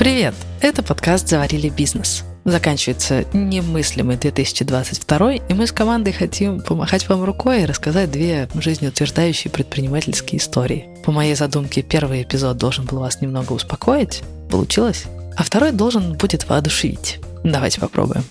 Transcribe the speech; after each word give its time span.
Привет! 0.00 0.34
Это 0.62 0.82
подкаст 0.82 1.28
«Заварили 1.28 1.68
бизнес». 1.68 2.24
Заканчивается 2.46 3.26
немыслимый 3.34 4.16
2022, 4.16 5.34
и 5.34 5.52
мы 5.52 5.66
с 5.66 5.72
командой 5.72 6.14
хотим 6.14 6.62
помахать 6.62 7.06
вам 7.10 7.22
рукой 7.22 7.60
и 7.60 7.66
рассказать 7.66 8.10
две 8.10 8.48
жизнеутверждающие 8.54 9.50
предпринимательские 9.50 10.38
истории. 10.38 10.88
По 11.04 11.12
моей 11.12 11.34
задумке, 11.34 11.82
первый 11.82 12.22
эпизод 12.22 12.56
должен 12.56 12.86
был 12.86 13.00
вас 13.00 13.20
немного 13.20 13.52
успокоить. 13.52 14.22
Получилось? 14.50 15.04
А 15.36 15.42
второй 15.42 15.70
должен 15.70 16.14
будет 16.14 16.48
воодушевить. 16.48 17.18
Давайте 17.44 17.78
попробуем. 17.78 18.24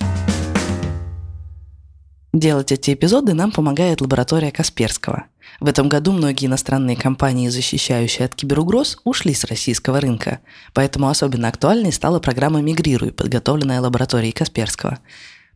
Делать 2.33 2.71
эти 2.71 2.93
эпизоды 2.93 3.33
нам 3.33 3.51
помогает 3.51 4.01
лаборатория 4.01 4.51
Касперского. 4.51 5.25
В 5.59 5.67
этом 5.67 5.89
году 5.89 6.11
многие 6.11 6.45
иностранные 6.45 6.95
компании, 6.95 7.49
защищающие 7.49 8.25
от 8.25 8.35
киберугроз, 8.35 8.99
ушли 9.03 9.33
с 9.33 9.45
российского 9.45 9.99
рынка, 9.99 10.39
поэтому 10.73 11.09
особенно 11.09 11.47
актуальной 11.47 11.91
стала 11.91 12.19
программа 12.19 12.61
«Мигрируй», 12.61 13.11
подготовленная 13.11 13.81
лабораторией 13.81 14.31
Касперского. 14.31 14.99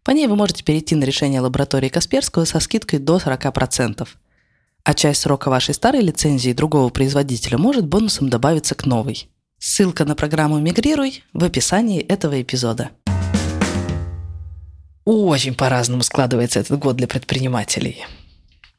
По 0.04 0.12
ней 0.12 0.26
вы 0.26 0.36
можете 0.36 0.64
перейти 0.64 0.96
на 0.96 1.04
решение 1.04 1.42
лаборатории 1.42 1.90
Касперского 1.90 2.46
со 2.46 2.60
скидкой 2.60 2.98
до 2.98 3.18
40%. 3.18 4.08
А 4.84 4.94
часть 4.96 5.22
срока 5.22 5.50
вашей 5.50 5.76
старой 5.76 6.02
лицензии 6.02 6.54
другого 6.54 6.90
производителя 6.90 7.60
может 7.60 7.86
бонусом 7.86 8.30
добавиться 8.30 8.74
к 8.74 8.88
новой. 8.88 9.30
Ссылка 9.60 10.06
на 10.06 10.16
программу 10.16 10.60
«Мигрируй» 10.60 11.24
в 11.34 11.44
описании 11.44 12.02
этого 12.02 12.42
эпизода. 12.42 12.90
Очень 15.06 15.56
по-разному 15.56 16.04
складывается 16.04 16.60
этот 16.60 16.80
год 16.80 16.96
для 16.96 17.08
предпринимателей. 17.08 18.06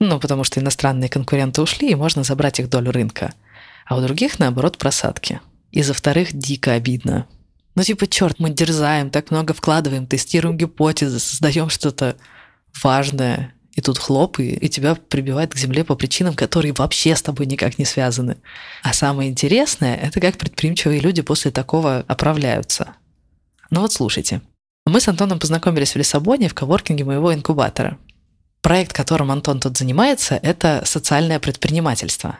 Ну, 0.00 0.18
потому 0.18 0.44
что 0.44 0.60
иностранные 0.60 1.08
конкуренты 1.08 1.62
ушли, 1.62 1.90
и 1.90 1.94
можно 1.94 2.24
забрать 2.24 2.60
их 2.60 2.68
долю 2.68 2.90
рынка. 2.92 3.32
А 3.86 3.96
у 3.96 4.00
других, 4.00 4.38
наоборот, 4.38 4.78
просадки. 4.78 5.40
И 5.70 5.82
за 5.82 5.92
вторых 5.92 6.32
дико 6.32 6.72
обидно. 6.72 7.26
Ну, 7.74 7.82
типа, 7.82 8.06
черт, 8.06 8.38
мы 8.38 8.50
дерзаем, 8.50 9.10
так 9.10 9.30
много 9.30 9.52
вкладываем, 9.52 10.06
тестируем 10.06 10.56
гипотезы, 10.56 11.18
создаем 11.18 11.68
что-то 11.68 12.16
важное, 12.82 13.52
и 13.72 13.80
тут 13.80 13.98
хлоп, 13.98 14.38
и, 14.38 14.50
и 14.50 14.68
тебя 14.68 14.94
прибивает 14.94 15.52
к 15.52 15.58
земле 15.58 15.84
по 15.84 15.96
причинам, 15.96 16.34
которые 16.34 16.72
вообще 16.72 17.16
с 17.16 17.22
тобой 17.22 17.46
никак 17.46 17.78
не 17.78 17.84
связаны. 17.84 18.36
А 18.82 18.92
самое 18.92 19.30
интересное, 19.30 19.96
это 19.96 20.20
как 20.20 20.38
предприимчивые 20.38 21.00
люди 21.00 21.22
после 21.22 21.50
такого 21.50 22.04
оправляются. 22.06 22.94
Ну 23.70 23.80
вот 23.80 23.92
слушайте. 23.92 24.40
Мы 24.86 25.00
с 25.00 25.08
Антоном 25.08 25.38
познакомились 25.38 25.94
в 25.94 25.96
Лиссабоне 25.96 26.48
в 26.48 26.54
коворкинге 26.54 27.04
моего 27.04 27.32
инкубатора. 27.32 27.98
Проект, 28.60 28.92
которым 28.92 29.30
Антон 29.30 29.58
тут 29.58 29.78
занимается, 29.78 30.38
это 30.42 30.82
социальное 30.84 31.40
предпринимательство. 31.40 32.38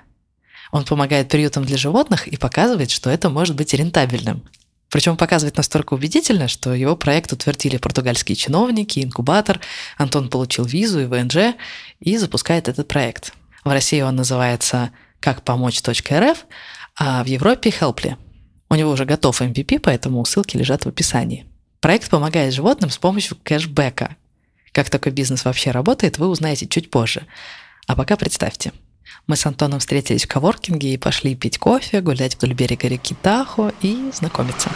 Он 0.70 0.84
помогает 0.84 1.28
приютам 1.30 1.64
для 1.64 1.78
животных 1.78 2.28
и 2.28 2.36
показывает, 2.36 2.90
что 2.90 3.08
это 3.08 3.30
может 3.30 3.56
быть 3.56 3.72
рентабельным. 3.72 4.42
Причем 4.90 5.16
показывает 5.16 5.56
настолько 5.56 5.94
убедительно, 5.94 6.46
что 6.46 6.74
его 6.74 6.96
проект 6.96 7.32
утвердили 7.32 7.78
португальские 7.78 8.36
чиновники, 8.36 9.00
инкубатор, 9.00 9.60
Антон 9.96 10.28
получил 10.28 10.66
визу 10.66 11.00
и 11.00 11.06
ВНЖ 11.06 11.54
и 11.98 12.18
запускает 12.18 12.68
этот 12.68 12.86
проект. 12.88 13.32
В 13.64 13.70
России 13.70 14.02
он 14.02 14.16
называется 14.16 14.90
«Как 15.18 15.42
помочь.рф», 15.42 16.44
а 16.96 17.24
в 17.24 17.26
Европе 17.26 17.70
«Helply». 17.70 18.16
У 18.68 18.74
него 18.74 18.90
уже 18.90 19.06
готов 19.06 19.40
MVP, 19.40 19.80
поэтому 19.80 20.24
ссылки 20.26 20.58
лежат 20.58 20.84
в 20.84 20.88
описании. 20.88 21.46
Проект 21.84 22.08
помогает 22.08 22.54
животным 22.54 22.88
с 22.88 22.96
помощью 22.96 23.36
кэшбэка. 23.42 24.16
Как 24.72 24.88
такой 24.88 25.12
бизнес 25.12 25.44
вообще 25.44 25.70
работает, 25.70 26.16
вы 26.16 26.28
узнаете 26.28 26.66
чуть 26.66 26.90
позже. 26.90 27.26
А 27.86 27.94
пока 27.94 28.16
представьте. 28.16 28.72
Мы 29.26 29.36
с 29.36 29.44
Антоном 29.44 29.80
встретились 29.80 30.24
в 30.24 30.28
коворкинге 30.28 30.94
и 30.94 30.96
пошли 30.96 31.34
пить 31.34 31.58
кофе, 31.58 32.00
гулять 32.00 32.36
вдоль 32.36 32.54
берега 32.54 32.88
реки 32.88 33.14
Тахо 33.20 33.70
и 33.82 34.10
знакомиться. 34.14 34.70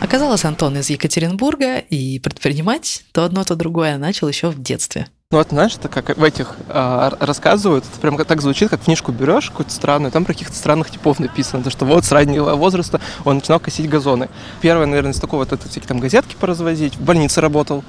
Оказалось, 0.00 0.44
Антон 0.44 0.76
из 0.76 0.90
Екатеринбурга, 0.90 1.78
и 1.78 2.18
предпринимать 2.18 3.04
то 3.12 3.22
одно, 3.22 3.44
то 3.44 3.54
другое 3.54 3.96
начал 3.96 4.26
еще 4.26 4.50
в 4.50 4.60
детстве– 4.60 5.06
ну 5.30 5.36
вот 5.36 5.48
знаешь, 5.50 5.76
это 5.76 5.90
как 5.90 6.16
в 6.16 6.24
этих 6.24 6.56
э, 6.68 7.10
рассказывают, 7.20 7.84
это 7.84 8.00
прям 8.00 8.16
так 8.16 8.40
звучит, 8.40 8.70
как 8.70 8.80
книжку 8.80 9.12
берешь 9.12 9.50
какую-то 9.50 9.70
странную, 9.70 10.10
там 10.10 10.24
про 10.24 10.32
каких-то 10.32 10.56
странных 10.56 10.90
типов 10.90 11.20
написано, 11.20 11.62
то 11.62 11.68
что 11.68 11.84
вот 11.84 12.06
с 12.06 12.12
раннего 12.12 12.54
возраста 12.54 12.98
он 13.26 13.34
начинал 13.34 13.60
косить 13.60 13.90
газоны. 13.90 14.30
Первое, 14.62 14.86
наверное, 14.86 15.12
из 15.12 15.20
такого 15.20 15.40
вот 15.40 15.52
это 15.52 15.68
всякие 15.68 15.86
там 15.86 15.98
газетки 15.98 16.34
поразвозить, 16.40 16.96
в 16.96 17.02
больнице 17.02 17.42
работал 17.42 17.84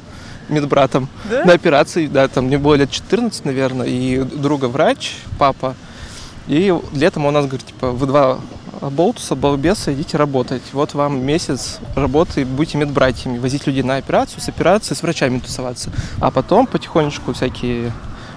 медбратом 0.49 1.07
да? 1.29 1.45
на 1.45 1.53
операции, 1.53 2.07
да, 2.07 2.27
там 2.27 2.47
мне 2.47 2.57
было 2.57 2.73
лет 2.75 2.91
14, 2.91 3.45
наверное, 3.45 3.87
и 3.87 4.21
друга 4.21 4.65
врач, 4.65 5.15
папа, 5.37 5.77
и 6.47 6.77
летом 6.91 7.25
он 7.25 7.35
нас 7.35 7.45
говорит, 7.45 7.67
типа, 7.67 7.91
вы 7.91 8.05
два 8.05 8.39
болтуса, 8.81 9.35
балбеса, 9.35 9.93
идите 9.93 10.17
работать. 10.17 10.61
Вот 10.73 10.93
вам 10.93 11.25
месяц 11.25 11.79
работы, 11.95 12.45
будете 12.45 12.77
медбратьями, 12.77 13.37
возить 13.37 13.67
людей 13.67 13.83
на 13.83 13.97
операцию, 13.97 14.41
с 14.41 14.47
операцией, 14.47 14.97
с 14.97 15.03
врачами 15.03 15.39
тусоваться. 15.39 15.91
А 16.19 16.31
потом 16.31 16.65
потихонечку 16.67 17.33
всякие 17.33 17.91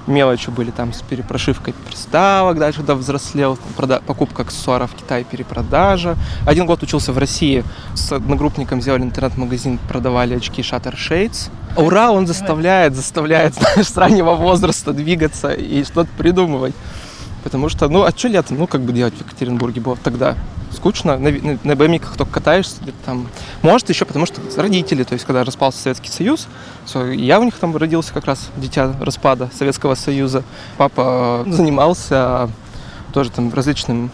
мелочи 0.06 0.50
были 0.50 0.70
там 0.70 0.92
с 0.92 1.00
перепрошивкой 1.02 1.74
приставок, 1.86 2.58
дальше 2.58 2.78
когда 2.80 2.94
взрослел, 2.96 3.56
прода- 3.76 4.02
покупка 4.04 4.42
аксессуаров 4.42 4.90
в 4.92 4.96
Китае, 4.96 5.24
перепродажа. 5.24 6.16
Один 6.46 6.66
год 6.66 6.82
учился 6.82 7.12
в 7.12 7.18
России, 7.18 7.62
с 7.94 8.10
одногруппником 8.10 8.80
сделали 8.80 9.02
интернет-магазин, 9.02 9.78
продавали 9.88 10.34
очки 10.34 10.62
Shutter 10.62 10.94
Shades. 10.96 11.50
Ура, 11.76 12.10
он 12.10 12.26
заставляет, 12.26 12.96
заставляет, 12.96 13.54
знаешь, 13.60 13.86
с 13.88 13.96
раннего 13.96 14.34
возраста 14.34 14.92
двигаться 14.92 15.52
и 15.52 15.84
что-то 15.84 16.10
придумывать. 16.18 16.74
Потому 17.42 17.68
что, 17.68 17.88
ну, 17.88 18.04
а 18.04 18.10
что 18.10 18.28
летом, 18.28 18.58
ну, 18.58 18.66
как 18.66 18.82
бы 18.82 18.92
делать 18.92 19.14
в 19.14 19.20
Екатеринбурге 19.20 19.80
было 19.80 19.96
тогда? 19.96 20.36
Скучно, 20.70 21.18
на, 21.18 21.30
на, 21.30 21.58
на 21.62 21.76
БМИках 21.76 22.16
только 22.16 22.32
катаешься, 22.32 22.76
там. 23.04 23.28
Может, 23.60 23.90
еще 23.90 24.04
потому 24.04 24.26
что 24.26 24.40
родители, 24.56 25.02
то 25.02 25.12
есть, 25.12 25.24
когда 25.24 25.44
распался 25.44 25.78
Советский 25.78 26.10
Союз, 26.10 26.48
все, 26.86 27.10
я 27.10 27.40
у 27.40 27.44
них 27.44 27.54
там 27.56 27.76
родился 27.76 28.14
как 28.14 28.24
раз, 28.24 28.48
дитя 28.56 28.94
распада 29.00 29.50
Советского 29.56 29.94
Союза. 29.94 30.44
Папа 30.78 31.44
занимался 31.46 32.48
тоже 33.12 33.30
там 33.30 33.52
различным 33.52 34.10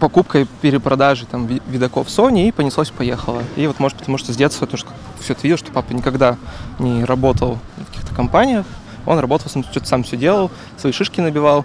покупкой, 0.00 0.46
перепродажей 0.60 1.26
там 1.30 1.46
видоков 1.46 2.08
Sony 2.08 2.48
и 2.48 2.52
понеслось, 2.52 2.90
поехало. 2.90 3.42
И 3.56 3.66
вот, 3.66 3.78
может, 3.78 3.98
потому 3.98 4.18
что 4.18 4.32
с 4.32 4.36
детства 4.36 4.66
тоже 4.66 4.84
все 5.20 5.32
это 5.32 5.42
видел, 5.42 5.56
что 5.56 5.72
папа 5.72 5.92
никогда 5.92 6.36
не 6.78 7.04
работал 7.04 7.58
в 7.76 7.86
каких-то 7.86 8.14
компаниях, 8.14 8.66
он 9.06 9.18
работал, 9.18 9.50
что-то 9.50 9.86
сам 9.86 10.02
все 10.02 10.16
делал, 10.16 10.50
свои 10.76 10.92
шишки 10.92 11.20
набивал, 11.20 11.64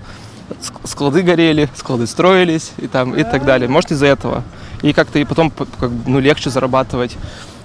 склады 0.84 1.22
горели, 1.22 1.70
склады 1.76 2.08
строились 2.08 2.72
и, 2.78 2.88
там, 2.88 3.16
и 3.16 3.24
так 3.24 3.46
далее. 3.46 3.68
Может, 3.68 3.92
из-за 3.92 4.08
этого. 4.08 4.44
И 4.82 4.94
как-то 4.94 5.20
и 5.20 5.26
потом 5.26 5.52
как, 5.52 5.92
ну, 6.06 6.20
легче 6.20 6.50
зарабатывать 6.50 7.18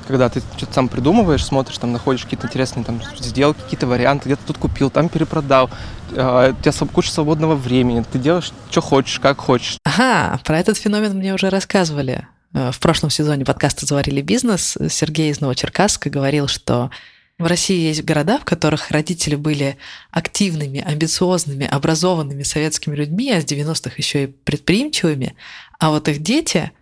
когда 0.07 0.29
ты 0.29 0.41
что-то 0.57 0.73
сам 0.73 0.89
придумываешь, 0.89 1.45
смотришь, 1.45 1.79
там 1.79 1.93
находишь 1.93 2.25
какие-то 2.25 2.47
интересные 2.47 2.85
там 2.85 3.03
сделки, 3.19 3.61
какие-то 3.61 3.87
варианты, 3.87 4.29
где-то 4.29 4.43
тут 4.47 4.59
купил, 4.59 4.91
там 4.91 5.09
перепродал, 5.09 5.71
э, 6.13 6.53
у 6.53 6.63
тебя 6.63 6.87
куча 6.87 7.11
свободного 7.11 7.57
времени, 7.57 8.05
ты 8.11 8.19
делаешь, 8.19 8.53
что 8.71 8.81
хочешь, 8.81 9.19
как 9.19 9.39
хочешь. 9.39 9.79
Ага, 9.85 10.41
про 10.45 10.59
этот 10.59 10.77
феномен 10.77 11.17
мне 11.17 11.35
уже 11.35 11.51
рассказывали. 11.51 12.27
Э, 12.53 12.71
в 12.73 12.79
прошлом 12.79 13.11
сезоне 13.11 13.45
подкаста 13.45 13.87
«Заварили 13.87 14.23
бизнес» 14.23 14.79
Сергей 14.89 15.31
из 15.31 15.41
Новочеркасска 15.41 16.09
говорил, 16.09 16.47
что 16.47 16.91
в 17.39 17.47
России 17.47 17.79
есть 17.89 18.03
города, 18.03 18.39
в 18.39 18.45
которых 18.45 18.91
родители 18.91 19.35
были 19.35 19.77
активными, 20.11 20.81
амбициозными, 20.81 21.67
образованными 21.67 22.43
советскими 22.43 22.95
людьми, 22.95 23.31
а 23.31 23.41
с 23.41 23.45
90-х 23.45 23.95
еще 23.99 24.25
и 24.25 24.27
предприимчивыми, 24.27 25.35
а 25.79 25.91
вот 25.91 26.09
их 26.09 26.23
дети, 26.23 26.73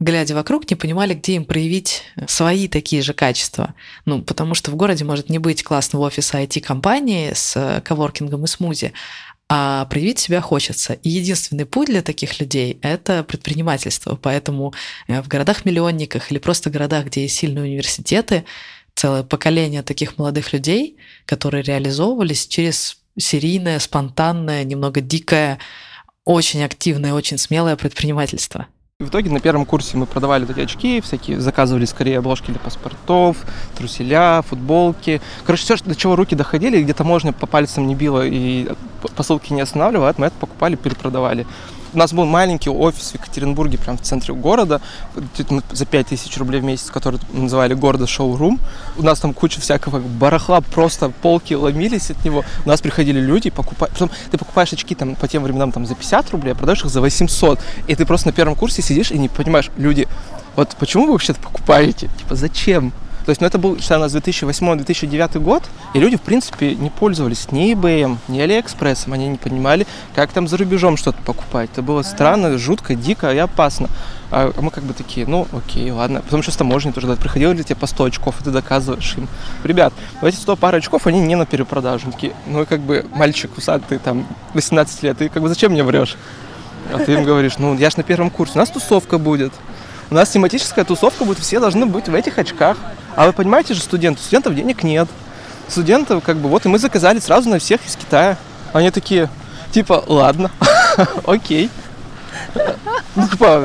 глядя 0.00 0.34
вокруг, 0.34 0.68
не 0.68 0.76
понимали, 0.76 1.14
где 1.14 1.36
им 1.36 1.46
проявить 1.46 2.02
свои 2.26 2.68
такие 2.68 3.00
же 3.00 3.14
качества. 3.14 3.74
Ну, 4.04 4.20
потому 4.20 4.54
что 4.54 4.70
в 4.70 4.76
городе 4.76 5.04
может 5.04 5.30
не 5.30 5.38
быть 5.38 5.62
классного 5.62 6.04
офиса 6.04 6.42
IT-компании 6.42 7.32
с 7.34 7.80
коворкингом 7.82 8.44
и 8.44 8.48
смузи, 8.48 8.92
а 9.48 9.86
проявить 9.86 10.18
себя 10.18 10.40
хочется. 10.40 10.94
И 10.94 11.08
единственный 11.08 11.66
путь 11.66 11.88
для 11.88 12.02
таких 12.02 12.40
людей— 12.40 12.78
это 12.82 13.22
предпринимательство. 13.22 14.16
Поэтому 14.16 14.72
в 15.08 15.28
городах-миллионниках 15.28 16.30
или 16.30 16.38
просто 16.38 16.68
городах, 16.68 17.06
где 17.06 17.22
есть 17.22 17.36
сильные 17.36 17.64
университеты, 17.64 18.44
целое 18.94 19.22
поколение 19.22 19.82
таких 19.82 20.18
молодых 20.18 20.52
людей, 20.52 20.96
которые 21.26 21.62
реализовывались 21.62 22.46
через 22.46 22.98
серийное, 23.18 23.78
спонтанное, 23.78 24.64
немного 24.64 25.00
дикое, 25.00 25.58
очень 26.24 26.62
активное, 26.62 27.14
очень 27.14 27.38
смелое 27.38 27.76
предпринимательство. 27.76 28.66
в 28.98 29.08
итоге 29.08 29.30
на 29.30 29.40
первом 29.40 29.66
курсе 29.66 29.96
мы 29.96 30.06
продавали 30.06 30.48
эти 30.48 30.60
очки, 30.60 31.00
всякие, 31.00 31.40
заказывали 31.40 31.84
скорее 31.84 32.18
обложки 32.18 32.52
для 32.52 32.60
паспортов, 32.60 33.36
труселя, 33.76 34.42
футболки. 34.42 35.20
Короче, 35.44 35.64
все, 35.64 35.76
до 35.84 35.96
чего 35.96 36.14
руки 36.14 36.36
доходили, 36.36 36.82
где-то 36.82 37.02
можно 37.02 37.32
по 37.32 37.46
пальцам 37.46 37.88
не 37.88 37.96
било 37.96 38.24
и 38.24 38.68
посылки 39.16 39.52
не 39.52 39.60
останавливало, 39.60 40.14
мы 40.18 40.26
это 40.26 40.36
покупали, 40.38 40.76
перепродавали. 40.76 41.46
У 41.92 41.98
нас 41.98 42.12
был 42.12 42.24
маленький 42.24 42.70
офис 42.70 43.10
в 43.10 43.14
Екатеринбурге, 43.14 43.78
прям 43.78 43.98
в 43.98 44.02
центре 44.02 44.34
города, 44.34 44.80
за 45.72 45.86
5000 45.86 46.36
рублей 46.38 46.60
в 46.60 46.64
месяц, 46.64 46.90
который 46.90 47.20
называли 47.32 47.74
города 47.74 48.06
шоурум. 48.06 48.58
У 48.96 49.02
нас 49.02 49.20
там 49.20 49.34
куча 49.34 49.60
всякого 49.60 49.98
барахла, 49.98 50.60
просто 50.60 51.10
полки 51.10 51.54
ломились 51.54 52.10
от 52.10 52.24
него. 52.24 52.44
У 52.64 52.68
нас 52.68 52.80
приходили 52.80 53.20
люди, 53.20 53.50
покупать. 53.50 53.90
Потом 53.90 54.10
ты 54.30 54.38
покупаешь 54.38 54.72
очки 54.72 54.94
там 54.94 55.14
по 55.14 55.28
тем 55.28 55.42
временам 55.42 55.72
там 55.72 55.86
за 55.86 55.94
50 55.94 56.30
рублей, 56.30 56.52
а 56.52 56.54
продаешь 56.54 56.84
их 56.84 56.90
за 56.90 57.00
800. 57.00 57.58
И 57.86 57.94
ты 57.94 58.06
просто 58.06 58.28
на 58.28 58.32
первом 58.32 58.54
курсе 58.54 58.82
сидишь 58.82 59.10
и 59.10 59.18
не 59.18 59.28
понимаешь, 59.28 59.70
люди, 59.76 60.08
вот 60.56 60.76
почему 60.78 61.06
вы 61.06 61.12
вообще 61.12 61.32
это 61.32 61.40
покупаете? 61.40 62.10
Типа, 62.18 62.34
зачем? 62.34 62.92
То 63.24 63.30
есть, 63.30 63.40
ну, 63.40 63.46
это 63.46 63.58
был, 63.58 63.78
считаю, 63.78 64.00
у 64.00 64.04
нас 64.04 64.14
2008-2009 64.14 65.38
год, 65.38 65.62
и 65.94 66.00
люди, 66.00 66.16
в 66.16 66.22
принципе, 66.22 66.74
не 66.74 66.90
пользовались 66.90 67.50
ни 67.52 67.72
eBay, 67.72 68.16
ни 68.28 68.40
Алиэкспрессом, 68.40 69.12
они 69.12 69.28
не 69.28 69.36
понимали, 69.36 69.86
как 70.14 70.32
там 70.32 70.48
за 70.48 70.56
рубежом 70.56 70.96
что-то 70.96 71.18
покупать. 71.22 71.70
Это 71.72 71.82
было 71.82 72.02
странно, 72.02 72.58
жутко, 72.58 72.94
дико 72.94 73.32
и 73.32 73.38
опасно. 73.38 73.88
А 74.30 74.52
мы 74.58 74.70
как 74.70 74.84
бы 74.84 74.94
такие, 74.94 75.26
ну, 75.26 75.46
окей, 75.52 75.90
ладно. 75.90 76.22
Потом 76.22 76.40
еще 76.40 76.50
с 76.50 76.56
таможней 76.56 76.92
тоже 76.92 77.06
приходили 77.16 77.52
ли 77.52 77.64
тебе 77.64 77.76
по 77.76 77.86
100 77.86 78.04
очков, 78.04 78.40
и 78.40 78.44
ты 78.44 78.50
доказываешь 78.50 79.14
им. 79.16 79.28
Ребят, 79.62 79.92
эти 80.22 80.36
100 80.36 80.56
пар 80.56 80.74
очков, 80.74 81.06
они 81.06 81.20
не 81.20 81.36
на 81.36 81.44
перепродажу. 81.44 82.04
Они 82.04 82.12
такие, 82.12 82.32
ну, 82.46 82.64
как 82.64 82.80
бы, 82.80 83.04
мальчик 83.14 83.50
усатый, 83.56 83.98
там, 83.98 84.26
18 84.54 85.02
лет, 85.02 85.18
ты 85.18 85.28
как 85.28 85.42
бы 85.42 85.48
зачем 85.48 85.72
мне 85.72 85.84
врешь? 85.84 86.16
А 86.92 86.98
ты 86.98 87.12
им 87.12 87.24
говоришь, 87.24 87.58
ну, 87.58 87.76
я 87.76 87.90
ж 87.90 87.96
на 87.96 88.02
первом 88.02 88.30
курсе, 88.30 88.54
у 88.56 88.58
нас 88.58 88.70
тусовка 88.70 89.18
будет. 89.18 89.52
У 90.10 90.14
нас 90.14 90.30
тематическая 90.30 90.84
тусовка 90.84 91.24
будет, 91.24 91.38
все 91.38 91.60
должны 91.60 91.86
быть 91.86 92.08
в 92.08 92.14
этих 92.14 92.38
очках. 92.38 92.76
А 93.14 93.26
вы 93.26 93.32
понимаете 93.32 93.74
же, 93.74 93.80
студенты, 93.80 94.20
студентов 94.20 94.54
денег 94.54 94.82
нет. 94.82 95.08
Студентов, 95.68 96.22
как 96.24 96.36
бы, 96.36 96.48
вот, 96.48 96.64
и 96.64 96.68
мы 96.68 96.78
заказали 96.78 97.18
сразу 97.18 97.48
на 97.48 97.58
всех 97.58 97.84
из 97.86 97.96
Китая. 97.96 98.36
Они 98.72 98.90
такие, 98.90 99.28
типа, 99.72 100.02
ладно, 100.06 100.50
окей. 101.26 101.70
Ну, 103.14 103.28
типа, 103.28 103.62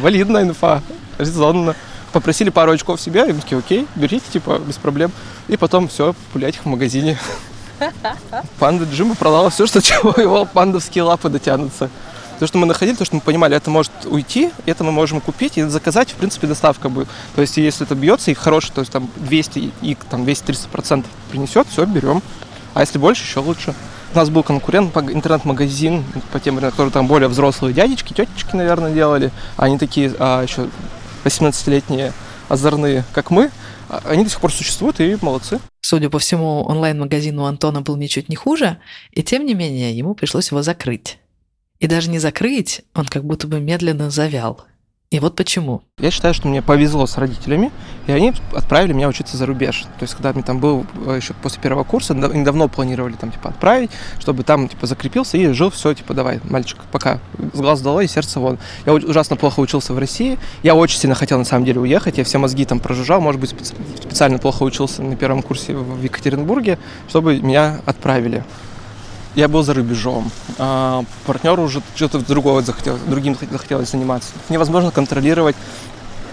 валидная 0.00 0.42
инфа, 0.42 0.82
резонно. 1.18 1.74
Попросили 2.12 2.50
пару 2.50 2.72
очков 2.72 3.00
себе, 3.00 3.28
и 3.28 3.32
такие, 3.32 3.58
окей, 3.58 3.86
берите, 3.94 4.24
типа, 4.32 4.58
без 4.58 4.76
проблем. 4.76 5.12
И 5.48 5.56
потом 5.56 5.88
все, 5.88 6.14
пулять 6.32 6.54
их 6.56 6.62
в 6.62 6.66
магазине. 6.66 7.18
Панда 8.58 8.84
Джима 8.84 9.14
продала 9.16 9.50
все, 9.50 9.66
что 9.66 9.82
чего 9.82 10.14
его 10.16 10.44
пандовские 10.44 11.04
лапы 11.04 11.28
дотянутся. 11.28 11.90
То, 12.38 12.46
что 12.46 12.58
мы 12.58 12.66
находили, 12.66 12.96
то, 12.96 13.04
что 13.04 13.16
мы 13.16 13.22
понимали, 13.22 13.56
это 13.56 13.70
может 13.70 13.92
уйти, 14.04 14.50
это 14.66 14.84
мы 14.84 14.92
можем 14.92 15.20
купить 15.20 15.56
и 15.56 15.62
заказать, 15.62 16.10
в 16.10 16.14
принципе, 16.14 16.46
доставка 16.46 16.88
будет. 16.88 17.08
То 17.34 17.40
есть, 17.40 17.56
если 17.56 17.86
это 17.86 17.94
бьется 17.94 18.30
и 18.30 18.34
хороший, 18.34 18.72
то 18.72 18.80
есть 18.80 18.92
там 18.92 19.08
200 19.16 19.72
и 19.80 19.96
там 20.10 20.24
230 20.24 20.68
процентов 20.68 21.10
принесет, 21.30 21.66
все, 21.68 21.84
берем. 21.86 22.22
А 22.74 22.80
если 22.80 22.98
больше, 22.98 23.24
еще 23.24 23.40
лучше. 23.40 23.74
У 24.12 24.16
нас 24.16 24.28
был 24.28 24.42
конкурент, 24.42 24.96
интернет-магазин 24.96 26.04
по 26.32 26.40
тем, 26.40 26.58
которые 26.58 26.90
там 26.90 27.06
более 27.06 27.28
взрослые 27.28 27.74
дядечки, 27.74 28.12
тетечки, 28.12 28.54
наверное, 28.54 28.92
делали. 28.92 29.30
Они 29.56 29.78
такие 29.78 30.12
а, 30.18 30.42
еще 30.42 30.68
18-летние 31.24 32.12
озорные, 32.48 33.04
как 33.12 33.30
мы. 33.30 33.50
А, 33.88 34.02
они 34.06 34.24
до 34.24 34.30
сих 34.30 34.40
пор 34.40 34.52
существуют 34.52 35.00
и 35.00 35.16
молодцы. 35.20 35.58
Судя 35.80 36.10
по 36.10 36.18
всему, 36.18 36.62
онлайн-магазин 36.64 37.38
у 37.38 37.44
Антона 37.44 37.80
был 37.80 37.96
ничуть 37.96 38.28
не 38.28 38.36
хуже, 38.36 38.78
и 39.10 39.22
тем 39.22 39.46
не 39.46 39.54
менее 39.54 39.96
ему 39.96 40.14
пришлось 40.14 40.50
его 40.50 40.62
закрыть. 40.62 41.18
И 41.78 41.86
даже 41.86 42.10
не 42.10 42.18
закрыть, 42.18 42.82
он 42.94 43.06
как 43.06 43.24
будто 43.24 43.46
бы 43.46 43.60
медленно 43.60 44.10
завял. 44.10 44.64
И 45.10 45.20
вот 45.20 45.36
почему. 45.36 45.82
Я 46.00 46.10
считаю, 46.10 46.34
что 46.34 46.48
мне 46.48 46.62
повезло 46.62 47.06
с 47.06 47.16
родителями, 47.16 47.70
и 48.08 48.12
они 48.12 48.32
отправили 48.52 48.92
меня 48.92 49.06
учиться 49.06 49.36
за 49.36 49.46
рубеж. 49.46 49.82
То 49.98 50.02
есть, 50.02 50.14
когда 50.14 50.32
мне 50.32 50.42
там 50.42 50.58
был 50.58 50.84
э, 51.06 51.18
еще 51.22 51.32
после 51.34 51.62
первого 51.62 51.84
курса, 51.84 52.12
они 52.12 52.42
давно 52.42 52.66
планировали 52.66 53.12
там, 53.12 53.30
типа, 53.30 53.50
отправить, 53.50 53.90
чтобы 54.18 54.42
там, 54.42 54.68
типа, 54.68 54.86
закрепился 54.86 55.36
и 55.36 55.46
жил, 55.52 55.70
все, 55.70 55.94
типа, 55.94 56.12
давай, 56.12 56.40
мальчик, 56.42 56.78
пока 56.90 57.20
с 57.52 57.60
глаз 57.60 57.82
долой 57.82 58.06
и 58.06 58.08
сердце 58.08 58.40
вон. 58.40 58.58
Я 58.84 58.94
ужасно 58.94 59.36
плохо 59.36 59.60
учился 59.60 59.94
в 59.94 59.98
России, 59.98 60.40
я 60.64 60.74
очень 60.74 60.98
сильно 60.98 61.14
хотел, 61.14 61.38
на 61.38 61.44
самом 61.44 61.64
деле, 61.64 61.80
уехать, 61.80 62.18
я 62.18 62.24
все 62.24 62.38
мозги 62.38 62.64
там 62.64 62.80
прожужжал, 62.80 63.20
может 63.20 63.40
быть, 63.40 63.54
специально 64.02 64.38
плохо 64.38 64.64
учился 64.64 65.04
на 65.04 65.14
первом 65.14 65.42
курсе 65.42 65.72
в 65.72 66.02
Екатеринбурге, 66.02 66.80
чтобы 67.08 67.40
меня 67.40 67.80
отправили 67.86 68.44
я 69.36 69.48
был 69.48 69.62
за 69.62 69.74
рубежом. 69.74 70.32
А 70.58 71.04
партнер 71.26 71.60
уже 71.60 71.82
что-то 71.94 72.18
другое 72.18 72.62
захотел, 72.62 72.98
другим 73.06 73.36
захотелось 73.50 73.90
заниматься. 73.90 74.30
Невозможно 74.48 74.90
контролировать 74.90 75.54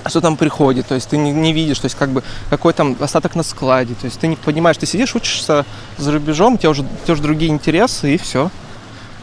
что 0.06 0.20
там 0.20 0.36
приходит, 0.36 0.88
то 0.88 0.96
есть 0.96 1.08
ты 1.08 1.16
не, 1.16 1.32
не 1.32 1.54
видишь, 1.54 1.80
то 1.80 1.86
есть 1.86 1.96
как 1.96 2.10
бы 2.10 2.24
какой 2.50 2.74
там 2.74 2.98
остаток 3.00 3.36
на 3.36 3.44
складе, 3.44 3.94
то 3.94 4.04
есть 4.04 4.20
ты 4.20 4.28
не 4.28 4.36
понимаешь, 4.36 4.76
ты 4.76 4.86
сидишь, 4.86 5.16
учишься 5.16 5.66
за 5.98 6.12
рубежом, 6.12 6.56
у 6.56 6.58
тебя 6.58 6.72
уже, 6.72 6.82
у 6.82 7.04
тебя 7.06 7.14
уже 7.14 7.22
другие 7.22 7.50
интересы, 7.50 8.14
и 8.14 8.18
все. 8.18 8.52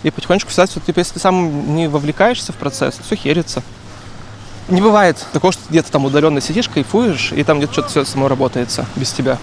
И 0.02 0.10
потихонечку 0.10 0.48
писать, 0.48 0.70
что 0.70 0.80
типа, 0.80 1.00
если 1.00 1.12
ты 1.12 1.20
сам 1.20 1.74
не 1.74 1.86
вовлекаешься 1.86 2.52
в 2.52 2.56
процесс, 2.56 2.98
все 3.04 3.14
херится. 3.14 3.62
Не 4.68 4.80
бывает 4.80 5.18
такого, 5.34 5.52
что 5.52 5.62
где-то 5.68 5.92
там 5.92 6.06
удаленно 6.06 6.40
сидишь, 6.40 6.70
кайфуешь, 6.70 7.32
и 7.32 7.44
там 7.44 7.58
где-то 7.58 7.72
что-то 7.74 7.88
все 7.88 8.04
само 8.06 8.28
работается 8.28 8.86
без 8.96 9.12
тебя. 9.12 9.36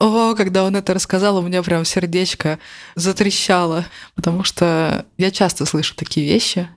О, 0.00 0.34
когда 0.36 0.62
он 0.62 0.76
это 0.76 0.94
рассказал, 0.94 1.38
у 1.38 1.42
меня 1.42 1.60
прям 1.62 1.84
сердечко 1.84 2.60
затрещало, 2.94 3.84
потому 4.14 4.44
что 4.44 5.06
я 5.16 5.32
часто 5.32 5.66
слышу 5.66 5.96
такие 5.96 6.24
вещи, 6.24 6.68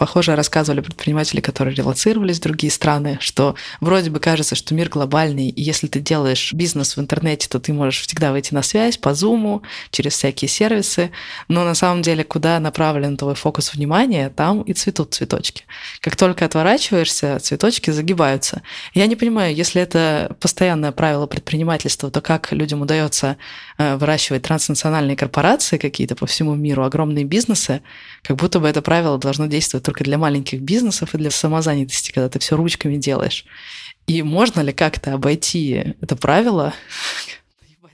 Похоже, 0.00 0.34
рассказывали 0.34 0.80
предприниматели, 0.80 1.42
которые 1.42 1.74
релацировались 1.74 2.38
в 2.38 2.42
другие 2.42 2.70
страны, 2.70 3.18
что 3.20 3.54
вроде 3.82 4.08
бы 4.08 4.18
кажется, 4.18 4.54
что 4.54 4.72
мир 4.72 4.88
глобальный, 4.88 5.50
и 5.50 5.60
если 5.60 5.88
ты 5.88 6.00
делаешь 6.00 6.54
бизнес 6.54 6.96
в 6.96 7.00
интернете, 7.00 7.46
то 7.50 7.60
ты 7.60 7.74
можешь 7.74 8.00
всегда 8.00 8.32
выйти 8.32 8.54
на 8.54 8.62
связь 8.62 8.96
по 8.96 9.10
Zoom, 9.10 9.60
через 9.90 10.14
всякие 10.14 10.48
сервисы, 10.48 11.10
но 11.48 11.64
на 11.64 11.74
самом 11.74 12.00
деле, 12.00 12.24
куда 12.24 12.58
направлен 12.60 13.18
твой 13.18 13.34
фокус 13.34 13.74
внимания, 13.74 14.30
там 14.30 14.62
и 14.62 14.72
цветут 14.72 15.12
цветочки. 15.12 15.64
Как 16.00 16.16
только 16.16 16.46
отворачиваешься, 16.46 17.38
цветочки 17.38 17.90
загибаются. 17.90 18.62
Я 18.94 19.06
не 19.06 19.16
понимаю, 19.16 19.54
если 19.54 19.82
это 19.82 20.34
постоянное 20.40 20.92
правило 20.92 21.26
предпринимательства, 21.26 22.10
то 22.10 22.22
как 22.22 22.52
людям 22.52 22.80
удается 22.80 23.36
э, 23.80 23.96
выращивать 23.96 24.42
транснациональные 24.42 25.16
корпорации 25.16 25.78
какие-то 25.78 26.14
по 26.14 26.26
всему 26.26 26.54
миру, 26.54 26.84
огромные 26.84 27.24
бизнесы, 27.24 27.82
как 28.22 28.36
будто 28.36 28.60
бы 28.60 28.68
это 28.68 28.82
правило 28.82 29.18
должно 29.18 29.46
действовать 29.46 29.84
только 29.84 30.04
для 30.04 30.18
маленьких 30.18 30.60
бизнесов 30.60 31.14
и 31.14 31.18
для 31.18 31.30
самозанятости, 31.30 32.12
когда 32.12 32.28
ты 32.28 32.38
все 32.38 32.56
ручками 32.56 32.96
делаешь. 32.96 33.46
И 34.06 34.22
можно 34.22 34.60
ли 34.60 34.72
как-то 34.72 35.14
обойти 35.14 35.94
это 36.00 36.16
правило, 36.16 36.74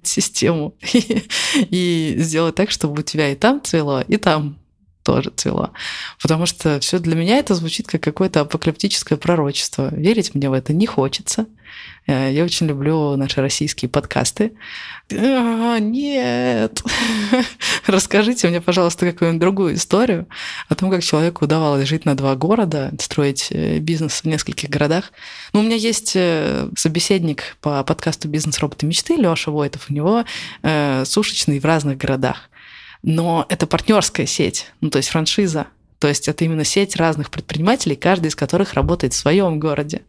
систему 0.02 0.74
и, 1.54 2.14
сделать 2.18 2.54
так, 2.54 2.70
чтобы 2.70 3.00
у 3.00 3.04
тебя 3.04 3.30
и 3.30 3.34
там 3.34 3.60
цвело, 3.62 4.02
и 4.02 4.16
там 4.16 4.58
тоже 5.02 5.30
цвело. 5.36 5.72
Потому 6.20 6.46
что 6.46 6.80
все 6.80 6.98
для 6.98 7.14
меня 7.14 7.38
это 7.38 7.54
звучит 7.54 7.86
как 7.86 8.02
какое-то 8.02 8.40
апокалиптическое 8.40 9.16
пророчество. 9.16 9.94
Верить 9.94 10.34
мне 10.34 10.50
в 10.50 10.52
это 10.52 10.72
не 10.72 10.86
хочется. 10.86 11.46
Э, 12.06 12.30
я 12.32 12.44
очень 12.44 12.66
люблю 12.66 13.16
наши 13.16 13.40
российские 13.40 13.88
подкасты. 13.88 14.52
А, 15.12 15.78
нет! 15.78 16.82
Расскажите 17.86 18.48
мне, 18.48 18.60
пожалуйста, 18.60 19.10
какую-нибудь 19.10 19.40
другую 19.40 19.74
историю 19.74 20.26
о 20.68 20.74
том, 20.74 20.90
как 20.90 21.02
человеку 21.02 21.44
удавалось 21.44 21.88
жить 21.88 22.04
на 22.04 22.16
два 22.16 22.34
города, 22.36 22.92
строить 23.00 23.48
э, 23.50 23.78
бизнес 23.78 24.22
в 24.22 24.24
нескольких 24.24 24.70
городах. 24.70 25.12
Ну, 25.52 25.60
у 25.60 25.62
меня 25.62 25.76
есть 25.76 26.12
э, 26.14 26.68
собеседник 26.76 27.56
по 27.60 27.82
подкасту 27.84 28.28
«Бизнес. 28.28 28.58
Роботы 28.58 28.86
мечты» 28.86 29.16
Лёша 29.16 29.50
Войтов. 29.50 29.86
У 29.88 29.92
него 29.92 30.24
э, 30.62 31.04
сушечный 31.04 31.58
в 31.58 31.64
разных 31.64 31.98
городах. 31.98 32.48
Но 33.02 33.46
это 33.48 33.66
партнерская 33.66 34.26
сеть, 34.26 34.72
ну, 34.80 34.90
то 34.90 34.98
есть 34.98 35.10
франшиза. 35.10 35.66
То 35.98 36.08
есть 36.08 36.28
это 36.28 36.44
именно 36.44 36.64
сеть 36.64 36.96
разных 36.96 37.30
предпринимателей, 37.30 37.96
каждый 37.96 38.28
из 38.28 38.34
которых 38.34 38.74
работает 38.74 39.12
в 39.14 39.16
своем 39.16 39.58
городе. 39.58 40.02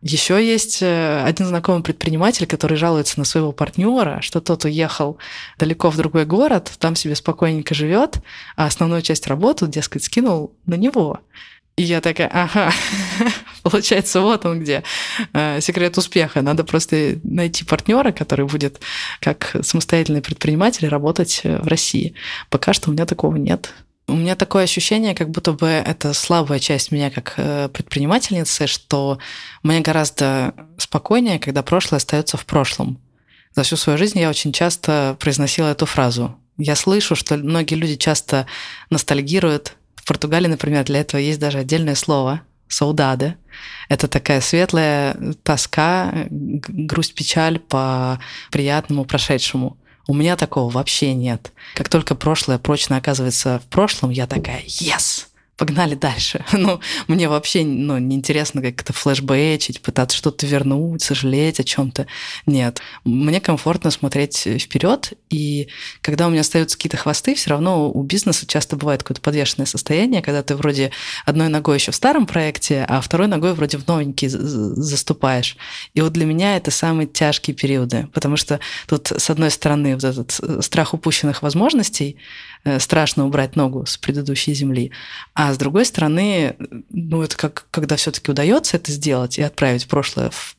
Еще 0.00 0.46
есть 0.46 0.80
э, 0.80 1.22
один 1.24 1.46
знакомый 1.46 1.82
предприниматель, 1.82 2.46
который 2.46 2.76
жалуется 2.76 3.18
на 3.18 3.24
своего 3.24 3.50
партнера, 3.50 4.20
что 4.22 4.40
тот 4.40 4.64
уехал 4.64 5.18
далеко 5.58 5.90
в 5.90 5.96
другой 5.96 6.24
город, 6.24 6.70
там 6.78 6.94
себе 6.94 7.16
спокойненько 7.16 7.74
живет, 7.74 8.18
а 8.54 8.66
основную 8.66 9.02
часть 9.02 9.26
работы, 9.26 9.66
дескать, 9.66 10.04
скинул 10.04 10.52
на 10.66 10.74
него. 10.76 11.20
И 11.78 11.82
я 11.82 12.00
такая, 12.00 12.28
ага, 12.32 12.72
получается, 13.62 14.20
вот 14.20 14.44
он 14.46 14.60
где 14.60 14.84
э, 15.32 15.60
секрет 15.60 15.98
успеха. 15.98 16.42
Надо 16.42 16.62
просто 16.62 17.18
найти 17.24 17.64
партнера, 17.64 18.12
который 18.12 18.46
будет 18.46 18.80
как 19.20 19.56
самостоятельный 19.62 20.22
предприниматель 20.22 20.86
работать 20.88 21.40
э, 21.42 21.58
в 21.58 21.66
России. 21.66 22.14
Пока 22.50 22.72
что 22.72 22.90
у 22.90 22.92
меня 22.92 23.06
такого 23.06 23.34
нет. 23.34 23.72
У 24.08 24.14
меня 24.14 24.36
такое 24.36 24.64
ощущение, 24.64 25.14
как 25.14 25.28
будто 25.28 25.52
бы 25.52 25.66
это 25.66 26.14
слабая 26.14 26.58
часть 26.60 26.90
меня 26.90 27.10
как 27.10 27.34
э, 27.36 27.68
предпринимательницы, 27.68 28.66
что 28.66 29.18
мне 29.62 29.80
гораздо 29.80 30.54
спокойнее, 30.78 31.38
когда 31.38 31.62
прошлое 31.62 31.98
остается 31.98 32.38
в 32.38 32.46
прошлом. 32.46 32.98
За 33.54 33.64
всю 33.64 33.76
свою 33.76 33.98
жизнь 33.98 34.18
я 34.18 34.30
очень 34.30 34.54
часто 34.54 35.14
произносила 35.20 35.68
эту 35.68 35.84
фразу. 35.84 36.38
Я 36.56 36.74
слышу, 36.74 37.16
что 37.16 37.36
многие 37.36 37.74
люди 37.74 37.96
часто 37.96 38.46
ностальгируют. 38.88 39.76
В 39.94 40.06
Португалии, 40.06 40.48
например, 40.48 40.84
для 40.84 41.00
этого 41.00 41.20
есть 41.20 41.38
даже 41.38 41.58
отдельное 41.58 41.94
слово 41.94 42.40
«саудаде». 42.66 43.36
Это 43.90 44.08
такая 44.08 44.40
светлая 44.40 45.18
тоска, 45.42 46.14
грусть, 46.30 47.14
печаль 47.14 47.58
по 47.58 48.18
приятному 48.50 49.04
прошедшему. 49.04 49.76
У 50.08 50.14
меня 50.14 50.36
такого 50.36 50.70
вообще 50.70 51.12
нет. 51.12 51.52
Как 51.74 51.88
только 51.90 52.14
прошлое 52.14 52.58
прочно 52.58 52.96
оказывается 52.96 53.60
в 53.64 53.68
прошлом, 53.68 54.10
я 54.10 54.26
такая 54.26 54.62
«Yes!» 54.62 55.27
Погнали 55.58 55.94
дальше. 55.94 56.44
Ну, 56.58 56.80
мне 57.06 57.28
вообще 57.28 57.64
ну, 57.64 57.98
неинтересно 57.98 58.60
как-то 58.60 58.92
флешбэчить, 58.92 59.80
пытаться 59.80 60.16
что-то 60.16 60.44
вернуть, 60.44 61.02
сожалеть 61.02 61.60
о 61.60 61.64
чем-то. 61.64 62.06
Нет. 62.46 62.80
Мне 63.04 63.40
комфортно 63.40 63.90
смотреть 63.90 64.46
вперед, 64.60 65.12
и 65.30 65.68
когда 66.00 66.26
у 66.26 66.30
меня 66.30 66.40
остаются 66.40 66.76
какие-то 66.76 66.96
хвосты, 66.96 67.34
все 67.34 67.50
равно 67.50 67.90
у 67.90 68.02
бизнеса 68.02 68.46
часто 68.46 68.76
бывает 68.76 69.02
какое-то 69.02 69.20
подвешенное 69.20 69.66
состояние, 69.66 70.20
когда 70.20 70.42
ты 70.42 70.56
вроде 70.56 70.90
одной 71.24 71.48
ногой 71.48 71.76
еще 71.76 71.92
в 71.92 71.94
старом 71.94 72.26
проекте, 72.26 72.84
а 72.88 73.00
второй 73.00 73.28
ногой 73.28 73.54
вроде 73.54 73.78
в 73.78 73.86
новенький 73.86 74.28
заступаешь. 74.28 75.56
И 75.94 76.00
вот 76.00 76.12
для 76.12 76.26
меня 76.26 76.56
это 76.56 76.70
самые 76.70 77.06
тяжкие 77.06 77.54
периоды, 77.54 78.08
потому 78.12 78.36
что 78.36 78.60
тут, 78.86 79.12
с 79.16 79.30
одной 79.30 79.50
стороны, 79.50 79.94
вот 79.94 80.04
этот 80.04 80.38
э, 80.42 80.60
страх 80.60 80.92
упущенных 80.92 81.42
возможностей, 81.42 82.16
Э, 82.64 82.80
страшно 82.80 83.26
убрать 83.26 83.56
ногу 83.56 83.86
с 83.86 83.96
предыдущей 83.96 84.52
земли. 84.52 84.90
А 85.34 85.47
с 85.52 85.58
другой 85.58 85.84
стороны, 85.84 86.56
ну, 86.90 87.22
это 87.22 87.36
как 87.36 87.66
когда 87.70 87.96
все-таки 87.96 88.30
удается 88.30 88.76
это 88.76 88.92
сделать 88.92 89.38
и 89.38 89.42
отправить 89.42 89.86
прошлое 89.86 90.30
в 90.30 90.56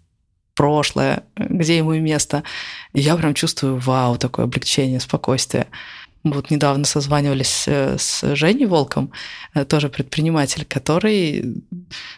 прошлое, 0.56 1.24
где 1.38 1.78
ему 1.78 1.94
и 1.94 2.00
место. 2.00 2.44
Я 2.94 3.16
прям 3.16 3.34
чувствую, 3.34 3.78
вау, 3.78 4.18
такое 4.18 4.44
облегчение, 4.46 5.00
спокойствие. 5.00 5.68
Вот 6.26 6.52
недавно 6.52 6.84
созванивались 6.84 7.64
э, 7.66 7.96
с 7.98 8.36
Женей 8.36 8.66
Волком, 8.66 9.10
э, 9.54 9.64
тоже 9.64 9.88
предприниматель, 9.88 10.66
который, 10.66 11.64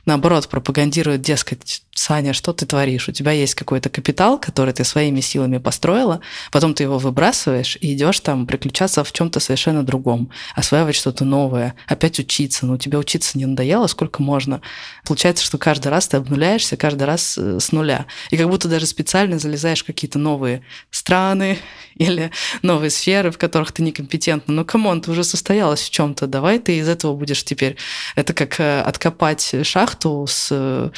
наоборот, 0.07 0.49
пропагандирует, 0.49 1.21
дескать, 1.21 1.83
Саня, 1.93 2.31
что 2.31 2.53
ты 2.53 2.65
творишь? 2.65 3.09
У 3.09 3.11
тебя 3.11 3.31
есть 3.33 3.53
какой-то 3.53 3.89
капитал, 3.89 4.39
который 4.39 4.73
ты 4.73 4.85
своими 4.85 5.19
силами 5.19 5.57
построила, 5.57 6.21
потом 6.51 6.73
ты 6.73 6.83
его 6.83 6.97
выбрасываешь 6.97 7.77
и 7.81 7.93
идешь 7.93 8.21
там 8.21 8.47
приключаться 8.47 9.03
в 9.03 9.11
чем-то 9.11 9.41
совершенно 9.41 9.83
другом, 9.83 10.29
осваивать 10.55 10.95
что-то 10.95 11.25
новое, 11.25 11.75
опять 11.87 12.17
учиться. 12.17 12.65
Но 12.65 12.73
ну, 12.73 12.77
тебе 12.77 12.97
учиться 12.97 13.37
не 13.37 13.45
надоело, 13.45 13.87
сколько 13.87 14.23
можно. 14.23 14.61
Получается, 15.05 15.43
что 15.43 15.57
каждый 15.57 15.89
раз 15.89 16.07
ты 16.07 16.15
обнуляешься, 16.17 16.77
каждый 16.77 17.03
раз 17.03 17.37
э, 17.37 17.59
с 17.59 17.73
нуля. 17.73 18.05
И 18.29 18.37
как 18.37 18.47
будто 18.47 18.69
даже 18.69 18.85
специально 18.85 19.37
залезаешь 19.37 19.83
в 19.83 19.85
какие-то 19.85 20.17
новые 20.17 20.61
страны 20.91 21.59
или 21.95 22.31
новые 22.61 22.89
сферы, 22.89 23.31
в 23.31 23.37
которых 23.37 23.73
ты 23.73 23.83
некомпетентна. 23.83 24.53
Ну, 24.53 24.63
come 24.63 24.85
on, 24.85 25.01
ты 25.01 25.11
уже 25.11 25.25
состоялась 25.25 25.81
в 25.81 25.89
чем-то, 25.89 26.27
давай 26.27 26.59
ты 26.59 26.77
из 26.77 26.87
этого 26.87 27.15
будешь 27.15 27.43
теперь. 27.43 27.75
Это 28.15 28.33
как 28.33 28.61
э, 28.61 28.81
откопать 28.81 29.55
шахту 29.63 30.25
с 30.25 30.47
э, 30.51 30.89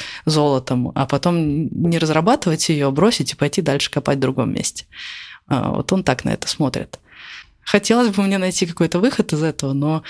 золотом, 0.84 0.92
а 0.94 1.06
потом 1.06 1.68
не 1.68 1.98
разрабатывать 1.98 2.68
ее, 2.68 2.90
бросить 2.90 3.32
и 3.32 3.36
пойти 3.36 3.62
дальше 3.62 3.90
копать 3.90 4.18
в 4.18 4.20
другом 4.20 4.52
месте. 4.52 4.86
А, 5.46 5.70
вот 5.70 5.92
он 5.92 6.04
так 6.04 6.24
на 6.24 6.30
это 6.30 6.48
смотрит. 6.48 6.98
Хотелось 7.62 8.14
бы 8.14 8.22
мне 8.22 8.38
найти 8.38 8.66
какой-то 8.66 9.00
выход 9.00 9.32
из 9.32 9.42
этого, 9.42 9.72
но 9.72 10.02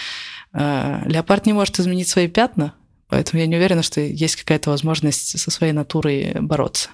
э, 0.53 1.03
леопард 1.07 1.47
не 1.47 1.53
может 1.53 1.79
изменить 1.79 2.09
свои 2.09 2.27
пятна, 2.27 2.75
поэтому 3.09 3.41
я 3.41 3.47
не 3.47 3.57
уверена, 3.57 3.83
что 3.83 4.01
есть 4.01 4.37
какая-то 4.37 4.71
возможность 4.71 5.39
со 5.39 5.51
своей 5.51 5.73
натурой 5.73 6.35
бороться. 6.41 6.91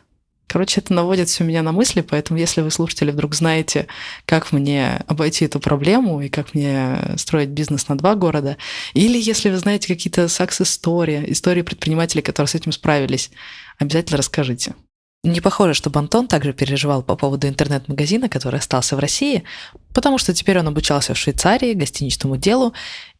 Короче, 0.50 0.80
это 0.80 0.92
наводит 0.92 1.28
все 1.28 1.44
меня 1.44 1.62
на 1.62 1.70
мысли, 1.70 2.00
поэтому 2.00 2.36
если 2.40 2.60
вы, 2.60 2.72
слушатели, 2.72 3.12
вдруг 3.12 3.36
знаете, 3.36 3.86
как 4.26 4.50
мне 4.50 4.96
обойти 5.06 5.44
эту 5.44 5.60
проблему 5.60 6.20
и 6.22 6.28
как 6.28 6.54
мне 6.54 6.98
строить 7.18 7.50
бизнес 7.50 7.86
на 7.86 7.96
два 7.96 8.16
города, 8.16 8.56
или 8.92 9.16
если 9.16 9.48
вы 9.48 9.58
знаете 9.58 9.86
какие-то 9.86 10.22
success-истории, 10.24 11.26
истории 11.28 11.62
предпринимателей, 11.62 12.22
которые 12.22 12.48
с 12.48 12.56
этим 12.56 12.72
справились, 12.72 13.30
обязательно 13.78 14.18
расскажите. 14.18 14.74
Не 15.22 15.40
похоже, 15.40 15.74
чтобы 15.74 16.00
Антон 16.00 16.26
также 16.26 16.52
переживал 16.52 17.04
по 17.04 17.14
поводу 17.14 17.46
интернет-магазина, 17.46 18.28
который 18.28 18.58
остался 18.58 18.96
в 18.96 18.98
России, 18.98 19.44
потому 19.94 20.18
что 20.18 20.34
теперь 20.34 20.58
он 20.58 20.66
обучался 20.66 21.14
в 21.14 21.16
Швейцарии 21.16 21.74
гостиничному 21.74 22.36
делу 22.36 22.74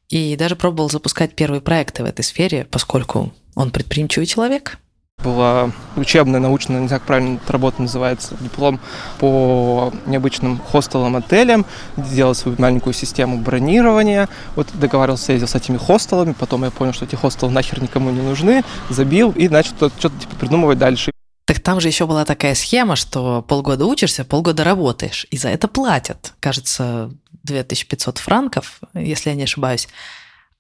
и 0.09 0.35
даже 0.35 0.57
пробовал 0.57 0.91
запускать 0.91 1.37
первые 1.37 1.61
проекты 1.61 2.03
в 2.03 2.07
этой 2.07 2.25
сфере, 2.25 2.67
поскольку 2.69 3.33
он 3.55 3.71
предприимчивый 3.71 4.27
человек– 4.27 4.79
была 5.23 5.71
учебная, 5.97 6.41
научная, 6.41 6.81
не 6.81 6.89
знаю, 6.89 7.01
как 7.01 7.07
правильно 7.07 7.39
эта 7.43 7.53
работа 7.53 7.83
называется, 7.83 8.37
диплом 8.41 8.81
по 9.19 9.93
необычным 10.07 10.59
хостелам, 10.59 11.17
отелям, 11.17 11.67
сделал 11.97 12.35
свою 12.35 12.57
маленькую 12.61 12.95
систему 12.95 13.39
бронирования, 13.39 14.29
вот 14.57 14.69
договаривался, 14.75 15.33
ездил 15.33 15.49
с 15.49 15.55
этими 15.55 15.77
хостелами, 15.77 16.33
потом 16.33 16.65
я 16.65 16.71
понял, 16.71 16.93
что 16.93 17.05
эти 17.05 17.15
хостелы 17.15 17.53
нахер 17.53 17.83
никому 17.83 18.11
не 18.11 18.23
нужны, 18.23 18.63
забил 18.89 19.33
и 19.33 19.49
начал 19.49 19.75
что-то 19.75 20.11
типа 20.19 20.37
придумывать 20.37 20.79
дальше. 20.79 21.13
Так 21.45 21.61
там 21.61 21.81
же 21.81 21.89
еще 21.89 22.07
была 22.07 22.25
такая 22.25 22.55
схема, 22.55 22.95
что 22.95 23.43
полгода 23.43 23.85
учишься, 23.85 24.25
полгода 24.25 24.63
работаешь, 24.63 25.27
и 25.31 25.37
за 25.37 25.49
это 25.49 25.67
платят. 25.67 26.35
Кажется, 26.39 27.11
2500 27.43 28.19
франков, 28.19 28.81
если 28.95 29.31
я 29.31 29.37
не 29.37 29.43
ошибаюсь. 29.45 29.89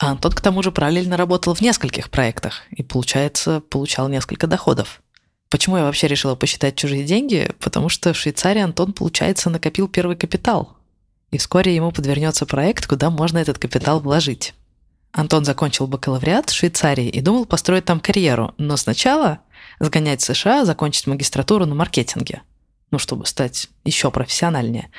А 0.01 0.13
Антон, 0.13 0.33
к 0.33 0.41
тому 0.41 0.63
же, 0.63 0.73
параллельно 0.73 1.19
работал 1.19 1.55
в 1.55 1.61
нескольких 1.61 2.09
проектах 2.09 2.63
и, 2.71 2.83
получается, 2.83 3.61
получал 3.61 4.09
несколько 4.09 4.47
доходов. 4.47 5.03
Почему 5.51 5.77
я 5.77 5.85
вообще 5.85 6.09
решила 6.09 6.35
посчитать 6.35 6.75
чужие 6.75 7.05
деньги? 7.05 7.51
Потому 7.61 7.91
что 7.91 8.15
в 8.15 8.17
Швейцарии 8.17 8.63
Антон, 8.63 8.95
получается, 8.95 9.51
накопил 9.51 9.89
первый 9.89 10.17
капитал. 10.17 10.79
И 11.33 11.37
вскоре 11.37 11.75
ему 11.77 11.93
подвернется 11.93 12.47
проект, 12.47 12.87
куда 12.87 13.11
можно 13.11 13.37
этот 13.37 13.59
капитал 13.59 14.01
вложить. 14.01 14.55
Антон 15.13 15.45
закончил 15.45 15.87
бакалавриат 15.87 16.49
в 16.49 16.55
Швейцарии 16.55 17.09
и 17.09 17.21
думал 17.21 17.45
построить 17.45 17.85
там 17.85 18.01
карьеру, 18.01 18.55
но 18.57 18.79
сначала 18.79 19.41
сгонять 19.81 20.23
в 20.23 20.25
США, 20.25 20.65
закончить 20.65 21.09
магистратуру 21.09 21.67
на 21.67 21.75
маркетинге, 21.75 22.41
ну, 22.91 22.99
чтобы 22.99 23.27
стать 23.27 23.69
еще 23.85 24.11
профессиональнее. 24.11 24.91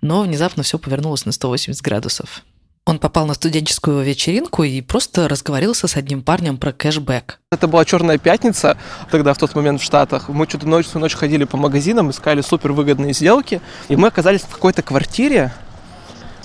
Но 0.00 0.22
внезапно 0.22 0.62
все 0.62 0.78
повернулось 0.78 1.26
на 1.26 1.32
180 1.32 1.82
градусов. 1.82 2.42
Он 2.88 3.00
попал 3.00 3.26
на 3.26 3.34
студенческую 3.34 4.04
вечеринку 4.04 4.62
и 4.62 4.80
просто 4.80 5.28
разговорился 5.28 5.88
с 5.88 5.96
одним 5.96 6.22
парнем 6.22 6.56
про 6.56 6.72
кэшбэк. 6.72 7.40
Это 7.50 7.66
была 7.66 7.84
черная 7.84 8.16
пятница, 8.16 8.78
тогда 9.10 9.34
в 9.34 9.38
тот 9.38 9.56
момент 9.56 9.80
в 9.80 9.84
Штатах. 9.84 10.28
Мы 10.28 10.46
что-то 10.46 10.68
ночь, 10.68 10.86
всю 10.86 11.00
ночь 11.00 11.14
ходили 11.14 11.42
по 11.42 11.56
магазинам, 11.56 12.12
искали 12.12 12.42
супер 12.42 12.70
выгодные 12.70 13.12
сделки. 13.12 13.60
И 13.88 13.96
мы 13.96 14.06
оказались 14.06 14.42
в 14.42 14.50
какой-то 14.50 14.82
квартире 14.82 15.52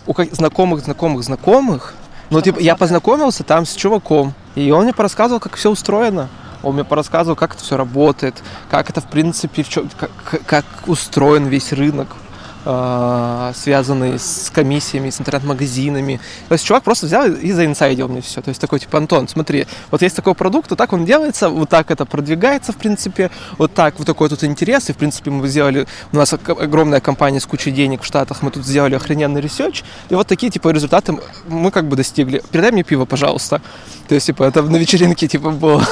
у 0.07 0.15
знакомых, 0.31 0.83
знакомых, 0.83 1.23
знакомых. 1.23 1.93
Ну, 2.31 2.41
типа, 2.41 2.57
я 2.59 2.75
познакомился 2.75 3.43
там 3.43 3.67
с 3.67 3.75
чуваком, 3.75 4.33
и 4.55 4.71
он 4.71 4.85
мне 4.85 4.93
порассказывал, 4.93 5.39
как 5.39 5.55
все 5.57 5.69
устроено. 5.69 6.27
Он 6.63 6.73
мне 6.73 6.83
порассказывал, 6.83 7.35
как 7.35 7.53
это 7.53 7.63
все 7.63 7.77
работает, 7.77 8.41
как 8.71 8.89
это, 8.89 8.99
в 8.99 9.07
принципе, 9.07 9.61
в 9.61 9.69
чем, 9.69 9.91
как, 9.95 10.09
как 10.47 10.65
устроен 10.87 11.45
весь 11.45 11.71
рынок 11.71 12.07
связанные 12.63 14.19
с 14.19 14.51
комиссиями, 14.53 15.09
с 15.09 15.19
интернет-магазинами. 15.19 16.19
То 16.47 16.53
есть 16.53 16.65
чувак 16.65 16.83
просто 16.83 17.07
взял 17.07 17.27
и 17.27 17.51
заинсайдил 17.51 18.07
мне 18.07 18.21
все. 18.21 18.41
То 18.41 18.49
есть 18.49 18.61
такой, 18.61 18.79
типа, 18.79 18.97
Антон, 18.97 19.27
смотри, 19.27 19.65
вот 19.89 20.01
есть 20.01 20.15
такой 20.15 20.35
продукт, 20.35 20.69
вот 20.69 20.77
так 20.77 20.93
он 20.93 21.05
делается, 21.05 21.49
вот 21.49 21.69
так 21.69 21.91
это 21.91 22.05
продвигается, 22.05 22.71
в 22.71 22.77
принципе, 22.77 23.31
вот 23.57 23.73
так, 23.73 23.97
вот 23.97 24.05
такой 24.05 24.29
тут 24.29 24.43
интерес, 24.43 24.89
и, 24.89 24.93
в 24.93 24.97
принципе, 24.97 25.31
мы 25.31 25.47
сделали, 25.47 25.87
у 26.11 26.17
нас 26.17 26.33
огромная 26.33 26.99
компания 26.99 27.39
с 27.39 27.45
кучей 27.45 27.71
денег 27.71 28.03
в 28.03 28.05
Штатах, 28.05 28.41
мы 28.41 28.51
тут 28.51 28.65
сделали 28.65 28.95
охрененный 28.95 29.41
research, 29.41 29.83
и 30.09 30.15
вот 30.15 30.27
такие, 30.27 30.51
типа, 30.51 30.69
результаты 30.69 31.17
мы 31.47 31.71
как 31.71 31.87
бы 31.87 31.95
достигли. 31.95 32.43
Передай 32.51 32.71
мне 32.71 32.83
пиво, 32.83 33.05
пожалуйста. 33.05 33.61
То 34.07 34.15
есть, 34.15 34.27
типа, 34.27 34.43
это 34.43 34.61
на 34.61 34.77
вечеринке, 34.77 35.27
типа, 35.27 35.51
было. 35.51 35.85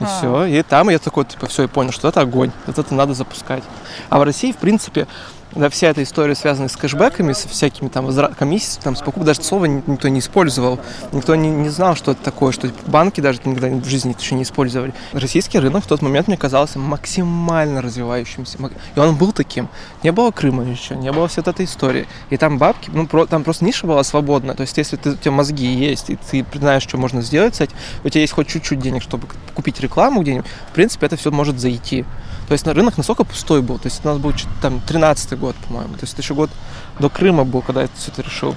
И 0.00 0.04
все. 0.04 0.44
И 0.44 0.62
там 0.62 0.90
я 0.90 0.98
такой, 0.98 1.24
типа, 1.24 1.46
все, 1.46 1.64
и 1.64 1.66
понял, 1.66 1.92
что 1.92 2.08
это 2.08 2.20
огонь. 2.20 2.50
Вот 2.66 2.78
это 2.78 2.94
надо 2.94 3.14
запускать. 3.14 3.62
А 4.08 4.18
в 4.18 4.22
России, 4.22 4.52
в 4.52 4.56
принципе, 4.56 5.06
да, 5.54 5.68
вся 5.68 5.88
эта 5.88 6.02
история, 6.02 6.34
связанная 6.34 6.68
с 6.68 6.76
кэшбэками, 6.76 7.32
со 7.32 7.48
всякими 7.48 7.88
там 7.88 8.12
комиссиями, 8.34 8.84
там, 8.84 8.96
с 8.96 9.00
покупкой, 9.00 9.24
даже 9.24 9.42
слова 9.42 9.64
никто 9.64 10.08
не 10.08 10.20
использовал. 10.20 10.78
Никто 11.12 11.34
не, 11.34 11.48
не 11.48 11.68
знал, 11.68 11.96
что 11.96 12.12
это 12.12 12.22
такое, 12.22 12.52
что 12.52 12.70
банки 12.86 13.20
даже 13.20 13.40
никогда 13.44 13.68
в 13.68 13.88
жизни 13.88 14.14
еще 14.18 14.34
не 14.36 14.44
использовали. 14.44 14.94
Российский 15.12 15.58
рынок 15.58 15.84
в 15.84 15.86
тот 15.88 16.02
момент 16.02 16.28
мне 16.28 16.36
казался 16.36 16.78
максимально 16.78 17.82
развивающимся. 17.82 18.58
И 18.94 19.00
он 19.00 19.16
был 19.16 19.32
таким. 19.32 19.68
Не 20.02 20.12
было 20.12 20.30
Крыма 20.30 20.64
еще, 20.64 20.94
не 20.94 21.10
было 21.10 21.26
всей 21.26 21.40
этой 21.40 21.64
истории. 21.64 22.06
И 22.28 22.36
там 22.36 22.58
бабки, 22.58 22.90
ну, 22.92 23.06
про, 23.06 23.26
там 23.26 23.42
просто 23.42 23.64
ниша 23.64 23.86
была 23.86 24.04
свободная. 24.04 24.54
То 24.54 24.62
есть, 24.62 24.76
если 24.76 24.96
ты, 24.96 25.10
у 25.10 25.16
тебя 25.16 25.32
мозги 25.32 25.66
есть, 25.66 26.10
и 26.10 26.16
ты 26.16 26.44
знаешь, 26.54 26.82
что 26.82 26.96
можно 26.96 27.22
сделать 27.22 27.56
с 27.56 27.66
у 28.04 28.08
тебя 28.08 28.20
есть 28.20 28.32
хоть 28.32 28.48
чуть-чуть 28.48 28.80
денег, 28.80 29.02
чтобы 29.02 29.26
купить 29.54 29.80
рекламу 29.80 30.22
где-нибудь, 30.22 30.46
в 30.70 30.74
принципе, 30.74 31.06
это 31.06 31.16
все 31.16 31.30
может 31.30 31.58
зайти. 31.58 32.04
То 32.50 32.54
есть 32.54 32.66
на 32.66 32.74
рынок 32.74 32.96
настолько 32.96 33.22
пустой 33.22 33.62
был. 33.62 33.78
То 33.78 33.86
есть 33.86 34.04
у 34.04 34.08
нас 34.08 34.18
был 34.18 34.34
там 34.60 34.80
13 34.80 35.38
год, 35.38 35.54
по-моему. 35.68 35.94
То 35.94 36.00
есть 36.00 36.14
это 36.14 36.22
еще 36.22 36.34
год 36.34 36.50
до 36.98 37.08
Крыма 37.08 37.44
был, 37.44 37.62
когда 37.62 37.82
я 37.82 37.88
все 37.94 38.10
это 38.10 38.22
решил. 38.22 38.56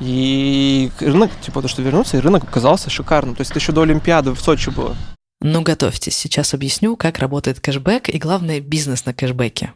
И 0.00 0.90
рынок, 0.98 1.30
типа, 1.40 1.62
то, 1.62 1.68
что 1.68 1.80
вернулся, 1.80 2.16
и 2.16 2.20
рынок 2.20 2.42
оказался 2.42 2.90
шикарным. 2.90 3.36
То 3.36 3.42
есть 3.42 3.52
это 3.52 3.60
еще 3.60 3.70
до 3.70 3.82
Олимпиады 3.82 4.32
в 4.32 4.40
Сочи 4.40 4.70
было. 4.70 4.96
Ну, 5.40 5.62
готовьтесь. 5.62 6.16
Сейчас 6.16 6.54
объясню, 6.54 6.96
как 6.96 7.20
работает 7.20 7.60
кэшбэк 7.60 8.08
и, 8.08 8.18
главное, 8.18 8.58
бизнес 8.58 9.06
на 9.06 9.14
кэшбэке. 9.14 9.74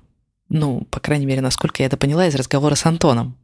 Ну, 0.49 0.84
по 0.90 0.99
крайней 0.99 1.26
мере, 1.26 1.40
насколько 1.40 1.80
я 1.84 1.87
это 1.87 1.96
поняла 1.96 2.26
из 2.26 2.34
разговора 2.34 2.75
с 2.75 2.84
Антоном. 2.84 3.37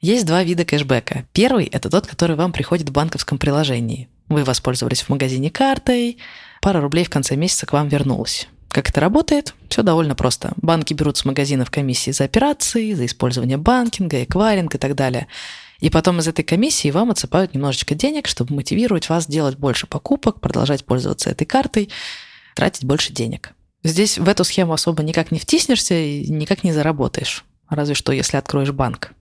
Есть 0.00 0.24
два 0.24 0.44
вида 0.44 0.64
кэшбэка. 0.64 1.26
Первый– 1.32 1.64
это 1.72 1.90
тот, 1.90 2.06
который 2.06 2.36
вам 2.36 2.52
приходит 2.52 2.90
в 2.90 2.92
банковском 2.92 3.38
приложении. 3.38 4.08
Вы 4.28 4.44
воспользовались 4.44 5.02
в 5.02 5.08
магазине 5.08 5.50
картой, 5.50 6.18
пара 6.62 6.80
рублей 6.80 7.04
в 7.04 7.10
конце 7.10 7.34
месяца 7.34 7.66
к 7.66 7.72
вам 7.72 7.88
вернулась. 7.88 8.46
Как 8.76 8.90
это 8.90 9.00
работает? 9.00 9.54
Все 9.70 9.82
довольно 9.82 10.14
просто. 10.14 10.52
Банки 10.56 10.92
берут 10.92 11.16
с 11.16 11.24
магазинов 11.24 11.70
комиссии 11.70 12.10
за 12.10 12.24
операции, 12.24 12.92
за 12.92 13.06
использование 13.06 13.56
банкинга, 13.56 14.22
эквайринг 14.22 14.74
и 14.74 14.76
так 14.76 14.94
далее. 14.94 15.28
И 15.80 15.88
потом 15.88 16.18
из 16.18 16.28
этой 16.28 16.42
комиссии 16.42 16.90
вам 16.90 17.10
отсыпают 17.10 17.54
немножечко 17.54 17.94
денег, 17.94 18.28
чтобы 18.28 18.54
мотивировать 18.54 19.08
вас 19.08 19.26
делать 19.26 19.56
больше 19.56 19.86
покупок, 19.86 20.42
продолжать 20.42 20.84
пользоваться 20.84 21.30
этой 21.30 21.46
картой, 21.46 21.88
тратить 22.54 22.84
больше 22.84 23.14
денег. 23.14 23.54
Здесь 23.82 24.18
в 24.18 24.28
эту 24.28 24.44
схему 24.44 24.74
особо 24.74 25.02
никак 25.02 25.32
не 25.32 25.38
втиснешься 25.38 25.94
и 25.94 26.28
никак 26.28 26.62
не 26.62 26.74
заработаешь. 26.74 27.46
Разве 27.70 27.94
что, 27.94 28.12
если 28.12 28.36
откроешь 28.36 28.72
банк. 28.72 29.12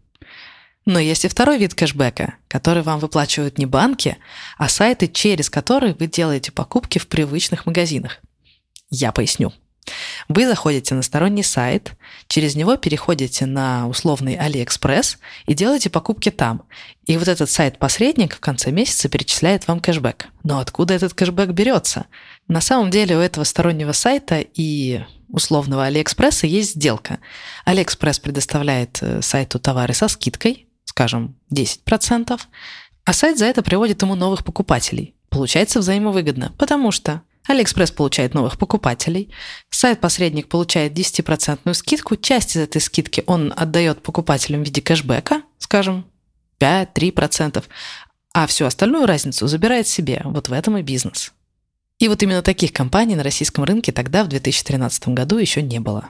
Но 0.84 1.00
есть 1.00 1.24
и 1.24 1.30
второй 1.30 1.60
вид 1.60 1.74
кэшбэка, 1.76 2.36
который 2.50 2.84
вам 2.84 3.00
выплачивают 3.00 3.58
не 3.58 3.66
банки, 3.66 4.18
а 4.58 4.68
сайты, 4.68 5.08
через 5.08 5.50
которые 5.50 5.94
вы 5.98 6.08
делаете 6.08 6.52
покупки 6.52 7.00
в 7.00 7.08
привычных 7.08 7.66
магазинах. 7.66 8.20
Я 8.90 9.12
поясню. 9.12 9.54
Вы 10.28 10.48
заходите 10.48 10.96
на 10.96 11.04
сторонний 11.04 11.44
сайт, 11.44 11.94
через 12.28 12.56
него 12.56 12.76
переходите 12.76 13.46
на 13.46 13.88
условный 13.88 14.36
Алиэкспресс 14.36 15.20
и 15.46 15.54
делаете 15.54 15.90
покупки 15.90 16.32
там. 16.32 16.64
И 17.06 17.18
вот 17.18 17.28
этот 17.28 17.50
сайт-посредник 17.50 18.36
в 18.36 18.40
конце 18.40 18.72
месяца 18.72 19.10
перечисляет 19.10 19.68
вам 19.68 19.80
кэшбэк. 19.80 20.28
Но 20.44 20.60
откуда 20.60 20.96
этот 20.96 21.14
кэшбэк 21.14 21.50
берется? 21.50 22.08
На 22.48 22.62
самом 22.62 22.90
деле 22.90 23.16
у 23.16 23.20
этого 23.20 23.44
стороннего 23.44 23.92
сайта 23.92 24.40
и 24.40 25.04
условного 25.30 25.86
Алиэкспресса 25.86 26.48
есть 26.48 26.76
сделка. 26.76 27.20
Алиэкспресс 27.66 28.20
предоставляет 28.20 29.00
э, 29.02 29.22
сайту 29.22 29.60
товары 29.60 29.94
со 29.94 30.08
скидкой, 30.08 30.68
скажем, 30.86 31.36
10%, 31.52 32.40
а 33.04 33.14
сайт 33.14 33.38
за 33.38 33.46
это 33.46 33.62
приводит 33.62 34.02
ему 34.02 34.16
новых 34.16 34.44
покупателей. 34.44 35.14
Получается 35.30 35.80
взаимовыгодно, 35.80 36.54
потому 36.58 36.92
что 36.92 37.22
Алиэкспресс 37.48 37.92
получает 37.92 38.34
новых 38.34 38.58
покупателей, 38.58 39.32
сайт-посредник 39.70 40.48
получает 40.48 40.94
10% 40.94 41.74
скидку, 41.74 42.16
часть 42.16 42.56
из 42.56 42.62
этой 42.62 42.82
скидки 42.82 43.24
он 43.28 43.54
отдает 43.56 44.02
покупателям 44.02 44.64
в 44.64 44.66
виде 44.66 44.82
кэшбэка, 44.82 45.44
скажем, 45.60 46.06
5-3%, 46.60 47.64
а 48.34 48.48
всю 48.48 48.66
остальную 48.66 49.06
разницу 49.06 49.48
забирает 49.48 49.88
себе. 49.88 50.22
Вот 50.26 50.50
в 50.50 50.54
этом 50.54 50.78
и 50.78 50.82
бизнес. 50.82 51.34
И 52.00 52.08
вот 52.08 52.22
именно 52.24 52.42
таких 52.42 52.74
компаний 52.74 53.16
на 53.16 53.24
российском 53.24 53.64
рынке 53.64 53.92
тогда, 53.92 54.24
в 54.24 54.28
2013 54.28 55.10
году, 55.10 55.38
еще 55.38 55.62
не 55.62 55.80
было. 55.80 56.10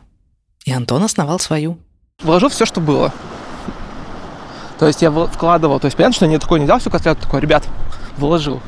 И 0.66 0.72
Антон 0.72 1.04
основал 1.04 1.40
свою. 1.40 1.78
Вложил 2.24 2.50
все, 2.50 2.66
что 2.66 2.82
было. 2.82 3.14
То 4.80 4.88
есть 4.88 5.02
я 5.02 5.12
вкладывал, 5.12 5.80
то 5.80 5.86
есть 5.86 5.96
понятно, 5.96 6.16
что 6.16 6.26
я 6.26 6.32
не 6.32 6.40
такой 6.40 6.60
не 6.60 6.66
взял 6.66 6.80
все 6.80 6.90
костлят, 6.90 7.20
такой, 7.20 7.42
ребят, 7.42 7.66
вложил. 8.18 8.62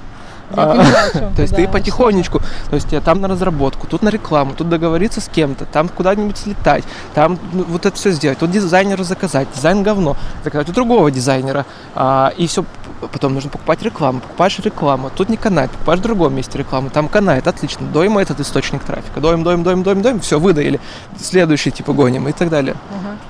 А, 0.51 0.83
то 1.35 1.41
есть 1.41 1.55
ты 1.55 1.67
потихонечку, 1.67 2.39
то 2.69 2.75
есть 2.75 2.91
я 2.91 3.01
там 3.01 3.19
на 3.19 3.27
разработку, 3.27 3.85
тут 3.87 4.01
на 4.01 4.09
рекламу, 4.09 4.53
тут 4.53 4.69
договориться 4.69 5.19
с 5.19 5.27
кем-то, 5.27 5.65
там 5.65 5.89
куда-нибудь 5.89 6.37
слетать, 6.37 6.83
там 7.13 7.37
ну, 7.53 7.65
вот 7.67 7.85
это 7.85 7.95
все 7.95 8.11
сделать, 8.11 8.39
тут 8.39 8.51
дизайнеру 8.51 9.03
заказать, 9.03 9.47
дизайн 9.53 9.83
говно, 9.83 10.15
заказать 10.43 10.69
у 10.69 10.71
другого 10.71 11.11
дизайнера, 11.11 11.65
а, 11.95 12.33
и 12.37 12.47
все, 12.47 12.63
потом 13.11 13.33
нужно 13.33 13.49
покупать 13.49 13.81
рекламу, 13.81 14.21
покупаешь 14.21 14.57
рекламу, 14.59 15.11
тут 15.13 15.29
не 15.29 15.37
канает, 15.37 15.69
покупаешь 15.71 15.99
в 15.99 16.03
другом 16.03 16.35
месте 16.35 16.57
рекламу, 16.57 16.89
там 16.89 17.09
канает, 17.09 17.47
отлично, 17.47 17.85
доим 17.87 18.17
этот 18.17 18.39
источник 18.39 18.83
трафика, 18.83 19.19
доим, 19.19 19.43
доим, 19.43 19.63
доим, 19.63 19.83
доим, 19.83 20.01
доим, 20.01 20.19
все, 20.21 20.39
выдаили, 20.39 20.79
следующий 21.19 21.71
типа 21.71 21.93
гоним 21.93 22.27
и 22.27 22.31
так 22.31 22.49
далее. 22.49 22.75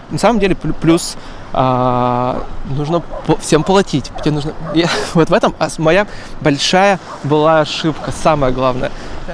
На 0.10 0.18
самом 0.20 0.40
деле 0.40 0.56
плюс 0.56 1.18
а, 1.54 2.44
нужно 2.70 3.02
всем 3.40 3.64
платить. 3.64 4.12
Тебе 4.22 4.32
нужно... 4.32 4.54
Я, 4.74 4.90
вот 5.14 5.30
в 5.30 5.34
этом 5.34 5.56
моя 5.78 6.08
большая 6.42 7.00
была 7.24 7.62
ошибка, 7.62 8.12
самое 8.12 8.54
главное. 8.54 8.92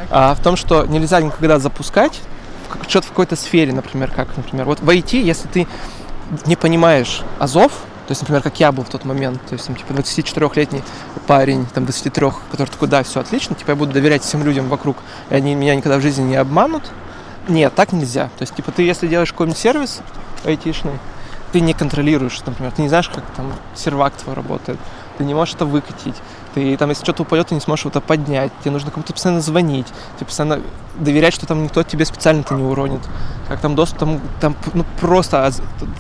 А, 0.10 0.36
в 0.36 0.42
том, 0.42 0.56
что 0.56 0.86
нельзя 0.86 1.22
никогда 1.22 1.60
запускать 1.60 2.22
что-то 2.88 3.08
в 3.08 3.10
какой-то 3.10 3.36
сфере, 3.36 3.72
например, 3.72 4.12
как, 4.12 4.36
например, 4.36 4.66
вот 4.66 4.80
в 4.80 4.90
IT, 4.90 5.18
если 5.22 5.48
ты 5.48 5.68
не 6.46 6.56
понимаешь 6.56 7.22
азов, 7.40 7.72
то 8.08 8.12
есть, 8.12 8.22
например, 8.22 8.42
как 8.42 8.60
я 8.60 8.72
был 8.72 8.84
в 8.84 8.90
тот 8.90 9.06
момент, 9.06 9.42
то 9.48 9.54
есть, 9.54 9.66
там, 9.66 9.76
типа, 9.76 9.94
24-летний 9.94 10.84
парень, 11.26 11.66
там, 11.74 11.86
23, 11.86 12.28
который 12.52 12.68
такой, 12.68 12.90
да, 12.90 13.04
все 13.04 13.22
отлично, 13.22 13.56
типа, 13.56 13.72
я 13.72 13.76
буду 13.76 13.94
доверять 13.94 14.24
всем 14.24 14.44
людям 14.44 14.68
вокруг, 14.68 14.98
и 15.30 15.36
они 15.36 15.56
меня 15.56 15.76
никогда 15.76 15.98
в 15.98 16.02
жизни 16.02 16.24
не 16.24 16.36
обманут. 16.36 16.84
Нет, 17.48 17.74
так 17.76 17.94
нельзя. 17.94 18.26
То 18.38 18.42
есть, 18.42 18.56
типа, 18.56 18.72
ты, 18.72 18.84
если 18.84 19.08
делаешь 19.08 19.32
какой-нибудь 19.32 19.58
сервис 19.58 20.02
айтишный, 20.44 21.00
ты 21.54 21.62
не 21.62 21.74
контролируешь, 21.74 22.42
например, 22.46 22.72
ты 22.72 22.82
не 22.82 22.90
знаешь, 22.90 23.08
как 23.10 23.24
там 23.38 23.54
сервак 23.76 24.14
твой 24.14 24.34
работает, 24.34 24.80
ты 25.20 25.24
не 25.24 25.36
можешь 25.36 25.54
это 25.54 25.68
выкатить, 25.68 26.16
ты 26.56 26.76
там, 26.78 26.90
если 26.90 27.04
что-то 27.04 27.22
упадет, 27.22 27.48
ты 27.48 27.56
не 27.56 27.62
сможешь 27.62 27.86
это 27.86 28.02
поднять, 28.02 28.52
тебе 28.62 28.72
нужно 28.72 28.90
кому-то 28.90 29.14
постоянно 29.14 29.40
звонить, 29.40 29.86
тебе 30.18 30.26
постоянно 30.26 30.62
доверять, 30.96 31.32
что 31.32 31.46
там 31.46 31.64
никто 31.64 31.84
тебе 31.84 32.06
специально 32.06 32.42
это 32.42 32.56
не 32.56 32.64
уронит, 32.64 33.02
как 33.48 33.60
там 33.60 33.76
доступ, 33.76 34.00
там, 34.00 34.22
там 34.42 34.56
ну 34.74 34.84
просто, 35.00 35.46
а 35.46 35.52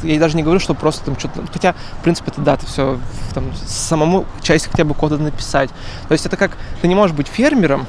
я 0.02 0.20
даже 0.20 0.36
не 0.36 0.42
говорю, 0.42 0.60
что 0.60 0.74
просто 0.74 1.06
там 1.06 1.20
что-то, 1.20 1.44
хотя, 1.54 1.76
в 2.00 2.04
принципе, 2.04 2.32
это 2.32 2.42
да, 2.42 2.58
ты 2.58 2.66
все, 2.66 2.98
там, 3.36 3.46
самому 3.68 4.26
часть 4.42 4.72
хотя 4.72 4.86
бы 4.86 4.96
кода 4.96 5.20
написать, 5.20 5.70
то 6.08 6.13
есть 6.13 6.26
это 6.26 6.36
как, 6.36 6.58
ты 6.82 6.88
не 6.88 6.96
можешь 6.96 7.16
быть 7.16 7.28
фермером, 7.28 7.86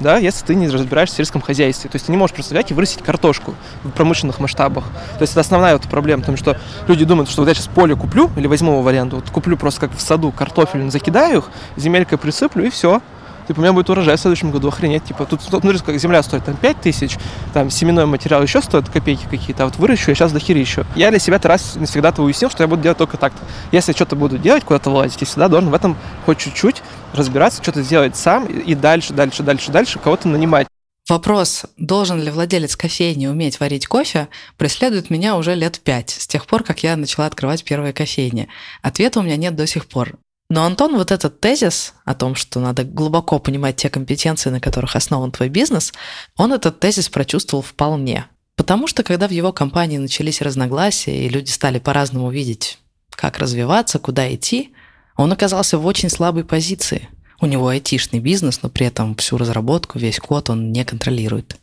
да, 0.00 0.18
если 0.18 0.44
ты 0.44 0.54
не 0.54 0.68
разбираешься 0.68 1.14
в 1.14 1.16
сельском 1.18 1.40
хозяйстве. 1.40 1.88
То 1.90 1.96
есть 1.96 2.06
ты 2.06 2.12
не 2.12 2.18
можешь 2.18 2.34
просто 2.34 2.54
взять 2.54 2.70
и 2.70 2.74
вырастить 2.74 3.02
картошку 3.02 3.54
в 3.82 3.90
промышленных 3.90 4.40
масштабах. 4.40 4.84
То 5.18 5.22
есть 5.22 5.32
это 5.32 5.40
основная 5.40 5.74
вот 5.74 5.82
проблема, 5.88 6.20
потому 6.20 6.36
что 6.36 6.58
люди 6.88 7.04
думают, 7.04 7.30
что 7.30 7.42
вот 7.42 7.48
я 7.48 7.54
сейчас 7.54 7.68
поле 7.68 7.94
куплю, 7.94 8.30
или 8.36 8.46
возьму 8.46 8.72
его 8.72 8.82
вариант, 8.82 9.12
вот 9.12 9.30
куплю 9.30 9.56
просто 9.56 9.80
как 9.82 9.96
в 9.96 10.00
саду 10.00 10.32
картофель, 10.32 10.90
закидаю 10.90 11.38
их, 11.38 11.50
земелькой 11.76 12.18
присыплю 12.18 12.64
и 12.64 12.70
все. 12.70 13.00
Типа, 13.46 13.60
у 13.60 13.62
меня 13.62 13.72
будет 13.72 13.90
урожай 13.90 14.16
в 14.16 14.20
следующем 14.20 14.50
году, 14.50 14.68
охренеть. 14.68 15.04
Типа, 15.04 15.26
тут, 15.26 15.42
смотри, 15.42 15.78
как 15.78 15.98
земля 15.98 16.22
стоит 16.22 16.44
там 16.44 16.56
5 16.56 16.80
тысяч, 16.80 17.18
там 17.52 17.70
семенной 17.70 18.06
материал 18.06 18.42
еще 18.42 18.62
стоит 18.62 18.88
копейки 18.88 19.26
какие-то, 19.30 19.64
а 19.64 19.66
вот 19.66 19.76
выращу 19.76 20.10
я 20.10 20.14
сейчас 20.14 20.32
до 20.32 20.38
херищу. 20.38 20.86
Я 20.96 21.10
для 21.10 21.18
себя 21.18 21.38
раз 21.42 21.74
навсегда-то 21.76 22.22
уяснил, 22.22 22.50
что 22.50 22.62
я 22.62 22.68
буду 22.68 22.82
делать 22.82 22.98
только 22.98 23.16
так. 23.16 23.32
Если 23.70 23.92
что-то 23.92 24.16
буду 24.16 24.38
делать, 24.38 24.64
куда-то 24.64 24.90
вылазить, 24.90 25.20
я 25.20 25.26
всегда 25.26 25.48
должен 25.48 25.70
в 25.70 25.74
этом 25.74 25.96
хоть 26.24 26.38
чуть-чуть 26.38 26.82
разбираться, 27.14 27.62
что-то 27.62 27.82
сделать 27.82 28.16
сам 28.16 28.46
и 28.46 28.74
дальше, 28.74 29.12
дальше, 29.12 29.42
дальше, 29.42 29.72
дальше 29.72 29.98
кого-то 29.98 30.28
нанимать. 30.28 30.66
Вопрос, 31.08 31.66
должен 31.76 32.22
ли 32.22 32.30
владелец 32.30 32.76
кофейни 32.76 33.26
уметь 33.26 33.60
варить 33.60 33.86
кофе, 33.86 34.28
преследует 34.56 35.10
меня 35.10 35.36
уже 35.36 35.54
лет 35.54 35.78
пять, 35.80 36.10
с 36.10 36.26
тех 36.26 36.46
пор, 36.46 36.62
как 36.62 36.82
я 36.82 36.96
начала 36.96 37.26
открывать 37.26 37.62
первые 37.62 37.92
кофейни. 37.92 38.48
Ответа 38.80 39.20
у 39.20 39.22
меня 39.22 39.36
нет 39.36 39.54
до 39.54 39.66
сих 39.66 39.86
пор. 39.86 40.14
Но 40.48 40.64
Антон 40.64 40.96
вот 40.96 41.10
этот 41.10 41.40
тезис 41.40 41.94
о 42.04 42.14
том, 42.14 42.34
что 42.34 42.60
надо 42.60 42.84
глубоко 42.84 43.38
понимать 43.38 43.76
те 43.76 43.90
компетенции, 43.90 44.50
на 44.50 44.60
которых 44.60 44.96
основан 44.96 45.30
твой 45.30 45.48
бизнес, 45.48 45.92
он 46.36 46.52
этот 46.52 46.80
тезис 46.80 47.08
прочувствовал 47.08 47.62
вполне. 47.62 48.26
Потому 48.56 48.86
что 48.86 49.02
когда 49.02 49.26
в 49.26 49.32
его 49.32 49.52
компании 49.52 49.98
начались 49.98 50.40
разногласия 50.40 51.26
и 51.26 51.28
люди 51.28 51.50
стали 51.50 51.78
по-разному 51.78 52.30
видеть, 52.30 52.78
как 53.10 53.38
развиваться, 53.38 53.98
куда 53.98 54.32
идти, 54.32 54.73
он 55.16 55.32
оказался 55.32 55.78
в 55.78 55.86
очень 55.86 56.10
слабой 56.10 56.44
позиции. 56.44 57.08
У 57.40 57.46
него 57.46 57.68
айтишный 57.68 58.20
бизнес, 58.20 58.62
но 58.62 58.68
при 58.68 58.86
этом 58.86 59.14
всю 59.16 59.36
разработку, 59.36 59.98
весь 59.98 60.18
код 60.18 60.50
он 60.50 60.72
не 60.72 60.84
контролирует. 60.84 61.56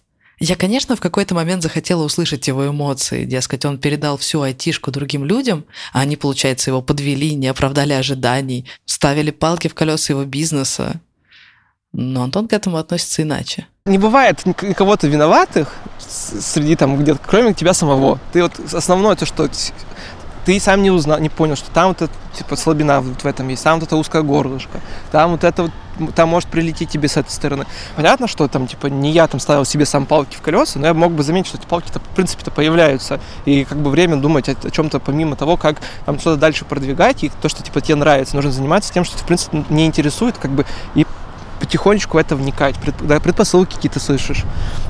Я, 0.44 0.56
конечно, 0.56 0.96
в 0.96 1.00
какой-то 1.00 1.36
момент 1.36 1.62
захотела 1.62 2.04
услышать 2.04 2.48
его 2.48 2.68
эмоции. 2.68 3.26
Дескать, 3.26 3.64
он 3.64 3.78
передал 3.78 4.18
всю 4.18 4.42
айтишку 4.42 4.90
другим 4.90 5.24
людям, 5.24 5.66
а 5.94 6.02
они, 6.02 6.16
получается, 6.16 6.72
его 6.72 6.82
подвели, 6.82 7.36
не 7.36 7.48
оправдали 7.48 7.94
ожиданий, 7.94 8.66
ставили 8.86 9.30
палки 9.30 9.68
в 9.68 9.76
колеса 9.76 10.14
его 10.14 10.26
бизнеса. 10.26 11.00
Но 11.94 12.24
Антон 12.24 12.48
к 12.48 12.54
этому 12.54 12.78
относится 12.78 13.22
иначе. 13.22 13.68
Не 13.86 14.00
бывает 14.00 14.44
кого-то 14.76 15.08
виноватых 15.08 15.76
среди 16.00 16.76
там 16.76 16.98
где-то, 16.98 17.20
кроме 17.24 17.54
тебя 17.54 17.76
самого. 17.76 18.20
Ты 18.34 18.42
вот 18.42 18.60
основное 18.74 19.16
то, 19.16 19.28
что 19.28 19.48
ты 20.46 20.60
сам 20.60 20.82
не 20.82 20.92
узнал, 20.92 21.20
не 21.20 21.30
понял, 21.30 21.56
что 21.56 21.70
там 21.72 21.90
вот 21.90 22.02
это, 22.02 22.14
типа 22.34 22.56
слабина 22.56 23.02
вот 23.02 23.24
в 23.24 23.26
этом 23.26 23.48
есть, 23.50 23.64
там 23.64 23.80
вот 23.80 23.88
это 23.88 23.96
узкое 23.96 24.22
горлышко, 24.22 24.80
там 25.12 25.32
вот 25.32 25.44
это 25.44 25.64
вот, 25.64 25.72
там 26.16 26.30
может 26.30 26.50
прилететь 26.50 26.90
тебе 26.90 27.08
с 27.08 27.18
этой 27.18 27.30
стороны. 27.30 27.66
Понятно, 27.96 28.28
что 28.28 28.48
там, 28.48 28.66
типа, 28.68 28.88
не 28.88 29.12
я 29.12 29.28
там 29.28 29.40
ставил 29.40 29.66
себе 29.66 29.86
сам 29.86 30.06
палки 30.06 30.36
в 30.36 30.42
колеса, 30.42 30.80
но 30.80 30.88
я 30.88 30.94
мог 30.94 31.12
бы 31.12 31.22
заметить, 31.24 31.50
что 31.50 31.58
эти 31.58 31.66
палки-то, 31.66 32.00
в 32.00 32.16
принципе-то, 32.16 32.50
появляются. 32.50 33.20
И 33.46 33.66
как 33.66 33.78
бы 33.78 33.92
время 33.92 34.16
думать 34.16 34.50
о, 34.50 34.54
о 34.54 34.72
чем-то 34.72 35.00
помимо 35.00 35.36
того, 35.36 35.58
как 35.58 35.82
там 36.06 36.20
что-то 36.20 36.40
дальше 36.40 36.66
продвигать, 36.66 37.24
и 37.24 37.32
то, 37.42 37.50
что, 37.50 37.62
типа, 37.62 37.82
тебе 37.82 37.96
нравится, 37.96 38.36
нужно 38.36 38.52
заниматься 38.52 38.92
тем, 38.92 39.04
что, 39.04 39.18
в 39.18 39.26
принципе, 39.26 39.64
не 39.70 39.86
интересует, 39.86 40.38
как 40.38 40.52
бы, 40.52 40.66
и 40.96 41.06
потихонечку 41.60 42.18
в 42.18 42.20
это 42.20 42.36
вникать, 42.36 42.76
предпосылки 42.78 43.76
какие-то 43.76 44.00
слышишь. 44.00 44.42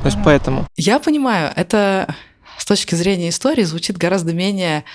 То 0.01 0.05
есть, 0.05 0.17
mm-hmm. 0.17 0.21
поэтому... 0.23 0.67
Я 0.77 0.99
понимаю, 0.99 1.51
это 1.55 2.15
с 2.57 2.65
точки 2.65 2.95
зрения 2.95 3.29
истории 3.29 3.63
звучит 3.63 3.97
гораздо 3.97 4.33
менее 4.33 4.85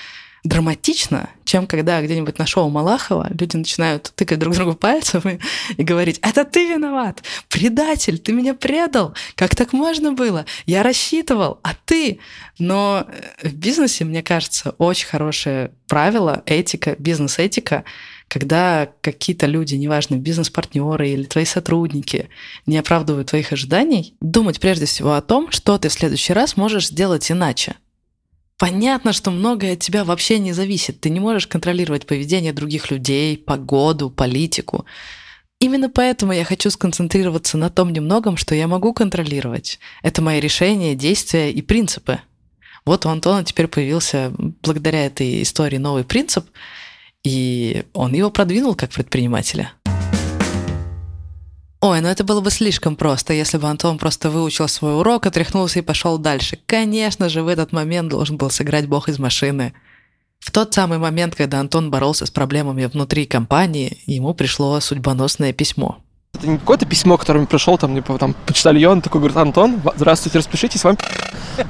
драматично, 0.46 1.30
чем 1.44 1.66
когда 1.66 2.00
где-нибудь 2.00 2.38
на 2.38 2.46
шоу 2.46 2.68
Малахова 2.68 3.28
люди 3.30 3.56
начинают 3.56 4.12
тыкать 4.14 4.38
друг 4.38 4.54
другу 4.54 4.74
пальцем 4.74 5.22
и, 5.28 5.38
и 5.76 5.82
говорить, 5.82 6.18
это 6.22 6.44
ты 6.44 6.74
виноват, 6.74 7.22
предатель, 7.48 8.18
ты 8.18 8.32
меня 8.32 8.54
предал, 8.54 9.14
как 9.34 9.54
так 9.54 9.72
можно 9.72 10.12
было, 10.12 10.46
я 10.66 10.82
рассчитывал, 10.82 11.58
а 11.62 11.74
ты. 11.84 12.20
Но 12.58 13.06
э, 13.42 13.48
в 13.48 13.54
бизнесе, 13.54 14.04
мне 14.04 14.22
кажется, 14.22 14.74
очень 14.78 15.06
хорошее 15.06 15.72
правило, 15.88 16.42
этика, 16.46 16.96
бизнес-этика, 16.98 17.84
когда 18.28 18.88
какие-то 19.00 19.46
люди, 19.46 19.74
неважно, 19.74 20.16
бизнес-партнеры 20.16 21.10
или 21.10 21.24
твои 21.24 21.44
сотрудники, 21.44 22.28
не 22.66 22.78
оправдывают 22.78 23.28
твоих 23.28 23.52
ожиданий, 23.52 24.14
думать 24.20 24.60
прежде 24.60 24.86
всего 24.86 25.14
о 25.14 25.22
том, 25.22 25.50
что 25.50 25.78
ты 25.78 25.88
в 25.88 25.92
следующий 25.92 26.32
раз 26.32 26.56
можешь 26.56 26.88
сделать 26.88 27.30
иначе. 27.30 27.76
Понятно, 28.58 29.12
что 29.12 29.30
многое 29.30 29.74
от 29.74 29.80
тебя 29.80 30.04
вообще 30.04 30.38
не 30.38 30.52
зависит. 30.52 31.00
Ты 31.00 31.10
не 31.10 31.20
можешь 31.20 31.46
контролировать 31.46 32.06
поведение 32.06 32.54
других 32.54 32.90
людей, 32.90 33.36
погоду, 33.36 34.08
политику. 34.08 34.86
Именно 35.60 35.90
поэтому 35.90 36.32
я 36.32 36.44
хочу 36.44 36.70
сконцентрироваться 36.70 37.58
на 37.58 37.68
том 37.68 37.92
немногом, 37.92 38.36
что 38.36 38.54
я 38.54 38.66
могу 38.66 38.94
контролировать. 38.94 39.78
Это 40.02 40.22
мои 40.22 40.40
решения, 40.40 40.94
действия 40.94 41.50
и 41.50 41.60
принципы. 41.60 42.20
Вот 42.86 43.04
у 43.04 43.08
Антона 43.10 43.44
теперь 43.44 43.66
появился 43.66 44.32
благодаря 44.62 45.06
этой 45.06 45.42
истории 45.42 45.76
новый 45.76 46.04
принцип, 46.04 46.46
и 47.24 47.84
он 47.92 48.14
его 48.14 48.30
продвинул 48.30 48.74
как 48.74 48.90
предпринимателя. 48.90 49.72
Ой, 51.86 52.00
ну 52.00 52.08
это 52.08 52.24
было 52.24 52.40
бы 52.40 52.50
слишком 52.50 52.96
просто, 52.96 53.32
если 53.32 53.58
бы 53.58 53.68
Антон 53.68 53.96
просто 53.96 54.28
выучил 54.28 54.66
свой 54.66 54.98
урок, 54.98 55.24
отряхнулся 55.24 55.78
и 55.78 55.82
пошел 55.82 56.18
дальше. 56.18 56.58
Конечно 56.66 57.28
же, 57.28 57.44
в 57.44 57.46
этот 57.46 57.70
момент 57.70 58.08
должен 58.08 58.36
был 58.36 58.50
сыграть 58.50 58.88
бог 58.88 59.08
из 59.08 59.20
машины. 59.20 59.72
В 60.40 60.50
тот 60.50 60.74
самый 60.74 60.98
момент, 60.98 61.36
когда 61.36 61.60
Антон 61.60 61.92
боролся 61.92 62.26
с 62.26 62.30
проблемами 62.32 62.86
внутри 62.86 63.24
компании, 63.24 64.02
ему 64.06 64.34
пришло 64.34 64.80
судьбоносное 64.80 65.52
письмо. 65.52 65.98
Это 66.34 66.48
не 66.48 66.58
какое-то 66.58 66.86
письмо, 66.86 67.16
которое 67.16 67.38
мне 67.38 67.48
пришел, 67.48 67.78
там, 67.78 67.94
типа, 67.94 68.18
там, 68.18 68.34
почтальон 68.46 69.00
такой 69.00 69.20
говорит, 69.20 69.36
Антон, 69.36 69.80
здравствуйте, 69.94 70.38
распишитесь, 70.38 70.82
вам 70.82 70.98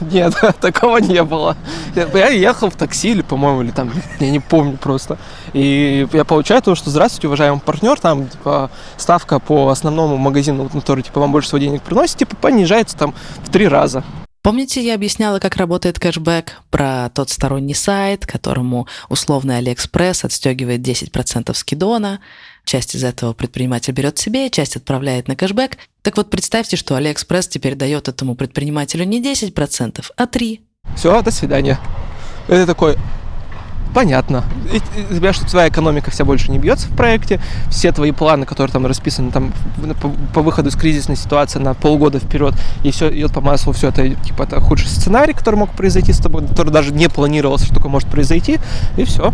Нет, 0.00 0.34
такого 0.60 0.98
не 0.98 1.22
было. 1.22 1.56
Я 1.94 2.28
ехал 2.28 2.70
в 2.70 2.76
такси 2.76 3.10
или, 3.10 3.22
по-моему, 3.22 3.62
или 3.62 3.70
там, 3.70 3.92
я 4.18 4.30
не 4.30 4.40
помню 4.40 4.76
просто. 4.76 5.18
И 5.52 6.06
я 6.12 6.24
получаю 6.24 6.62
то, 6.62 6.74
что 6.74 6.90
здравствуйте, 6.90 7.26
уважаемый 7.26 7.60
партнер, 7.60 7.98
там, 7.98 8.28
типа, 8.28 8.70
ставка 8.96 9.38
по 9.38 9.68
основному 9.68 10.16
магазину, 10.16 10.68
который, 10.68 11.02
типа, 11.02 11.20
вам 11.20 11.32
больше 11.32 11.48
всего 11.48 11.58
денег 11.58 11.82
приносит, 11.82 12.16
типа, 12.16 12.36
понижается 12.36 12.96
там 12.96 13.14
в 13.44 13.50
три 13.50 13.68
раза. 13.68 14.04
Помните, 14.42 14.82
я 14.82 14.94
объясняла, 14.94 15.38
как 15.38 15.56
работает 15.56 15.98
кэшбэк, 15.98 16.62
про 16.70 17.10
тот 17.10 17.28
сторонний 17.28 17.74
сайт, 17.74 18.24
которому 18.24 18.86
условный 19.10 19.58
Алиэкспресс 19.58 20.24
отстегивает 20.24 20.80
10% 20.80 21.52
скидона, 21.52 22.20
часть 22.64 22.94
из 22.94 23.04
этого 23.04 23.34
предприниматель 23.34 23.92
берет 23.92 24.16
себе, 24.18 24.48
часть 24.48 24.76
отправляет 24.76 25.28
на 25.28 25.36
кэшбэк. 25.36 25.76
Так 26.00 26.16
вот, 26.16 26.30
представьте, 26.30 26.78
что 26.78 26.96
Алиэкспресс 26.96 27.48
теперь 27.48 27.74
дает 27.74 28.08
этому 28.08 28.34
предпринимателю 28.34 29.04
не 29.04 29.22
10%, 29.22 30.04
а 30.16 30.24
3%. 30.24 30.60
Все, 30.96 31.20
до 31.20 31.30
свидания. 31.30 31.78
Это 32.48 32.66
такой, 32.66 32.96
понятно. 33.94 34.44
И, 34.72 34.76
и, 34.76 35.14
тебя, 35.14 35.32
что 35.32 35.46
твоя 35.46 35.68
экономика 35.68 36.10
вся 36.10 36.24
больше 36.24 36.50
не 36.50 36.58
бьется 36.58 36.88
в 36.88 36.96
проекте, 36.96 37.40
все 37.70 37.92
твои 37.92 38.12
планы, 38.12 38.46
которые 38.46 38.72
там 38.72 38.86
расписаны 38.86 39.30
там 39.30 39.52
по, 40.00 40.08
по 40.34 40.42
выходу 40.42 40.68
из 40.68 40.76
кризисной 40.76 41.16
ситуации 41.16 41.58
на 41.58 41.74
полгода 41.74 42.18
вперед, 42.18 42.54
и 42.82 42.90
все 42.90 43.10
идет 43.10 43.32
по 43.32 43.40
маслу, 43.40 43.72
все 43.72 43.88
это 43.88 44.08
типа 44.08 44.44
это 44.44 44.60
худший 44.60 44.88
сценарий, 44.88 45.32
который 45.32 45.56
мог 45.56 45.70
произойти 45.70 46.12
с 46.12 46.18
тобой, 46.18 46.46
который 46.46 46.72
даже 46.72 46.92
не 46.92 47.08
планировался, 47.08 47.66
что 47.66 47.74
такое 47.74 47.90
может 47.90 48.08
произойти, 48.08 48.58
и 48.96 49.04
все. 49.04 49.32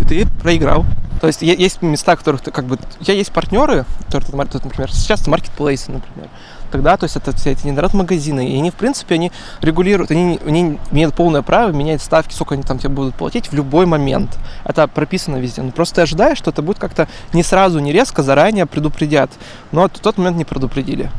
И 0.00 0.04
ты 0.04 0.26
проиграл. 0.42 0.84
То 1.20 1.26
есть 1.26 1.42
есть 1.42 1.82
места, 1.82 2.14
в 2.14 2.18
которых 2.18 2.40
ты 2.40 2.50
как 2.50 2.66
бы... 2.66 2.78
У 3.00 3.04
тебя 3.04 3.14
есть 3.14 3.32
партнеры, 3.32 3.84
которые, 4.06 4.46
например, 4.62 4.92
сейчас 4.92 5.26
маркетплейсы, 5.26 5.90
например. 5.90 6.28
Тогда, 6.70 6.96
то 6.96 7.04
есть 7.04 7.16
это 7.16 7.34
все 7.36 7.52
эти 7.52 7.66
интернет-магазины, 7.66 8.48
и 8.48 8.56
они, 8.56 8.70
в 8.70 8.74
принципе, 8.74 9.14
они 9.14 9.32
регулируют, 9.60 10.10
они, 10.10 10.38
они 10.46 10.78
имеют 10.90 11.14
полное 11.14 11.42
право 11.42 11.70
менять 11.70 12.02
ставки, 12.02 12.34
сколько 12.34 12.54
они 12.54 12.62
там 12.62 12.78
тебе 12.78 12.90
будут 12.90 13.14
платить 13.14 13.48
в 13.48 13.52
любой 13.54 13.86
момент. 13.86 14.38
Это 14.64 14.86
прописано 14.86 15.36
везде. 15.36 15.62
Но 15.62 15.70
просто 15.70 15.96
ты 15.96 16.00
ожидаешь, 16.02 16.38
что 16.38 16.50
это 16.50 16.62
будет 16.62 16.78
как-то 16.78 17.08
не 17.32 17.42
сразу, 17.42 17.78
не 17.78 17.92
резко, 17.92 18.22
заранее 18.22 18.66
предупредят. 18.66 19.30
Но 19.72 19.88
в 19.88 19.98
тот 19.98 20.18
момент 20.18 20.36
не 20.36 20.44
предупредили. 20.44 21.10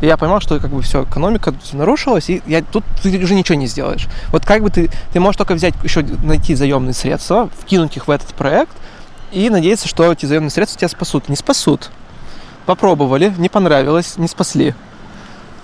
И 0.00 0.06
я 0.06 0.16
понимал, 0.16 0.40
что 0.40 0.60
как 0.60 0.70
бы 0.70 0.80
все, 0.82 1.04
экономика 1.04 1.54
нарушилась, 1.72 2.30
и 2.30 2.42
я, 2.46 2.62
тут 2.62 2.84
ты 3.02 3.22
уже 3.22 3.34
ничего 3.34 3.58
не 3.58 3.66
сделаешь. 3.66 4.06
Вот 4.28 4.44
как 4.44 4.62
бы 4.62 4.70
ты, 4.70 4.90
ты 5.12 5.20
можешь 5.20 5.36
только 5.36 5.54
взять, 5.54 5.74
еще 5.82 6.02
найти 6.22 6.54
заемные 6.54 6.94
средства, 6.94 7.50
вкинуть 7.60 7.96
их 7.96 8.06
в 8.06 8.10
этот 8.10 8.28
проект, 8.34 8.72
и 9.32 9.50
надеяться, 9.50 9.88
что 9.88 10.10
эти 10.10 10.26
заемные 10.26 10.50
средства 10.50 10.78
тебя 10.78 10.88
спасут. 10.88 11.28
Не 11.28 11.36
спасут. 11.36 11.90
Попробовали, 12.64 13.32
не 13.38 13.48
понравилось, 13.48 14.16
не 14.18 14.28
спасли. 14.28 14.74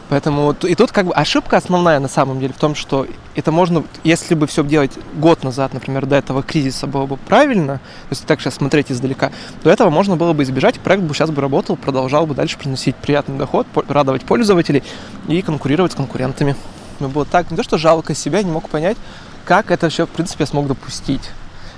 Поэтому 0.09 0.55
и 0.63 0.75
тут 0.75 0.93
как 0.93 1.07
бы 1.07 1.15
ошибка 1.15 1.57
основная 1.57 1.99
на 1.99 2.09
самом 2.09 2.39
деле 2.39 2.53
в 2.53 2.59
том, 2.59 2.75
что 2.75 3.07
это 3.35 3.51
можно, 3.51 3.85
если 4.05 4.35
бы 4.35 4.47
все 4.47 4.63
делать 4.63 4.93
год 5.15 5.43
назад, 5.43 5.73
например, 5.73 6.07
до 6.07 6.17
этого 6.17 6.43
кризиса 6.43 6.87
было 6.87 7.07
бы 7.07 7.17
правильно, 7.17 7.79
то 7.79 8.11
есть 8.11 8.27
так 8.27 8.41
сейчас 8.41 8.55
смотреть 8.55 8.93
издалека, 8.93 9.33
то 9.63 9.71
этого 9.71 9.91
можно 9.91 10.17
было 10.17 10.35
бы 10.35 10.43
избежать, 10.43 10.79
проект 10.79 11.05
бы 11.05 11.15
сейчас 11.15 11.31
бы 11.31 11.41
работал, 11.41 11.77
продолжал 11.77 12.27
бы 12.27 12.35
дальше 12.35 12.59
приносить 12.59 12.97
приятный 12.97 13.39
доход, 13.39 13.67
радовать 13.89 14.25
пользователей 14.25 14.83
и 15.27 15.41
конкурировать 15.41 15.93
с 15.93 15.95
конкурентами. 15.95 16.55
Мне 17.01 17.09
было 17.09 17.25
так, 17.25 17.51
не 17.51 17.57
то 17.57 17.63
что 17.63 17.79
жалко 17.79 18.15
себя, 18.15 18.43
не 18.43 18.51
мог 18.51 18.69
понять, 18.69 18.99
как 19.45 19.71
это 19.71 19.89
все, 19.89 20.07
в 20.07 20.11
принципе, 20.11 20.45
я 20.45 20.47
смог 20.47 20.67
допустить. 20.67 21.31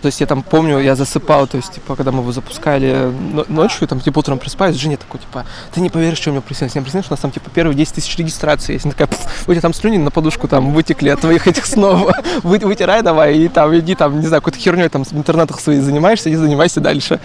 То 0.07 0.09
есть 0.09 0.21
я 0.21 0.29
там 0.29 0.45
помню, 0.45 0.79
я 0.79 0.95
засыпал, 0.95 1.49
то 1.49 1.57
есть, 1.57 1.73
типа, 1.73 1.97
когда 1.97 2.13
мы 2.13 2.21
его 2.21 2.31
запускали 2.31 3.13
ночью, 3.49 3.89
там, 3.89 3.99
типа, 3.99 4.21
утром 4.21 4.39
просыпаюсь, 4.39 4.77
жене 4.77 4.97
такой, 4.97 5.19
типа, 5.19 5.45
ты 5.75 5.81
не 5.81 5.91
поверишь, 5.91 6.19
что 6.19 6.31
у 6.31 6.33
меня 6.35 6.43
приснилось. 6.43 6.77
Я 6.77 6.83
приснилось, 6.83 7.07
что 7.07 7.15
у 7.15 7.17
нас 7.17 7.21
там, 7.23 7.33
типа, 7.33 7.51
первые 7.51 7.75
10 7.75 7.93
тысяч 7.93 8.17
регистраций 8.17 8.75
есть. 8.75 8.85
Она 8.85 8.93
такая, 8.93 9.09
у 9.49 9.51
тебя 9.51 9.61
там 9.61 9.75
слюни 9.75 9.99
на 9.99 10.13
подушку 10.13 10.47
там 10.47 10.73
вытекли 10.73 11.09
от 11.09 11.23
твоих 11.23 11.49
этих 11.49 11.67
снов. 11.67 12.09
Вы, 12.45 12.61
вытирай 12.61 13.03
давай 13.03 13.37
и 13.37 13.49
там, 13.49 13.77
иди 13.77 13.97
там, 13.97 14.21
не 14.21 14.29
знаю, 14.29 14.43
какой-то 14.43 14.61
херней 14.61 14.89
там 14.89 15.03
в 15.03 15.13
интернетах 15.13 15.59
своей 15.59 15.81
занимаешься, 15.81 16.31
и 16.31 16.37
занимайся 16.37 16.81
дальше. 16.81 17.19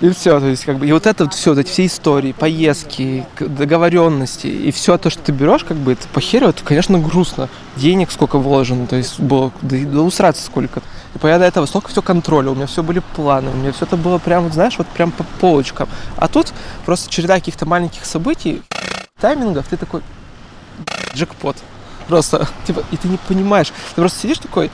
И 0.00 0.10
все, 0.10 0.38
то 0.38 0.46
есть 0.46 0.64
как 0.64 0.78
бы, 0.78 0.86
и 0.86 0.92
вот 0.92 1.06
это 1.06 1.24
вот 1.24 1.34
все, 1.34 1.50
вот 1.50 1.58
эти 1.58 1.68
все 1.68 1.86
истории, 1.86 2.30
поездки, 2.30 3.26
договоренности, 3.40 4.46
и 4.46 4.70
все 4.70 4.96
то, 4.96 5.10
что 5.10 5.20
ты 5.20 5.32
берешь, 5.32 5.64
как 5.64 5.76
бы, 5.76 5.92
это 5.92 6.06
похерило, 6.12 6.50
это, 6.50 6.62
конечно, 6.62 7.00
грустно. 7.00 7.48
Денег 7.76 8.12
сколько 8.12 8.38
вложено, 8.38 8.86
то 8.86 8.94
есть 8.94 9.18
было, 9.18 9.50
да, 9.60 9.76
да 9.76 10.02
усраться 10.02 10.44
сколько. 10.44 10.82
Типа 11.14 11.26
я 11.26 11.38
до 11.40 11.46
этого 11.46 11.66
столько 11.66 11.88
все 11.88 12.00
контроля, 12.00 12.50
у 12.50 12.54
меня 12.54 12.66
все 12.66 12.84
были 12.84 13.02
планы, 13.16 13.50
у 13.50 13.54
меня 13.54 13.72
все 13.72 13.86
это 13.86 13.96
было 13.96 14.18
прям, 14.18 14.52
знаешь, 14.52 14.78
вот 14.78 14.86
прям 14.86 15.10
по 15.10 15.24
полочкам. 15.40 15.88
А 16.16 16.28
тут 16.28 16.52
просто 16.84 17.10
череда 17.10 17.34
каких-то 17.34 17.66
маленьких 17.66 18.04
событий, 18.04 18.62
таймингов, 19.20 19.66
ты 19.66 19.76
такой, 19.76 20.02
джекпот. 21.12 21.56
Просто, 22.06 22.46
типа, 22.66 22.84
и 22.92 22.96
ты 22.96 23.08
не 23.08 23.16
понимаешь. 23.16 23.72
Ты 23.94 23.96
просто 23.96 24.20
сидишь 24.20 24.38
такой, 24.38 24.70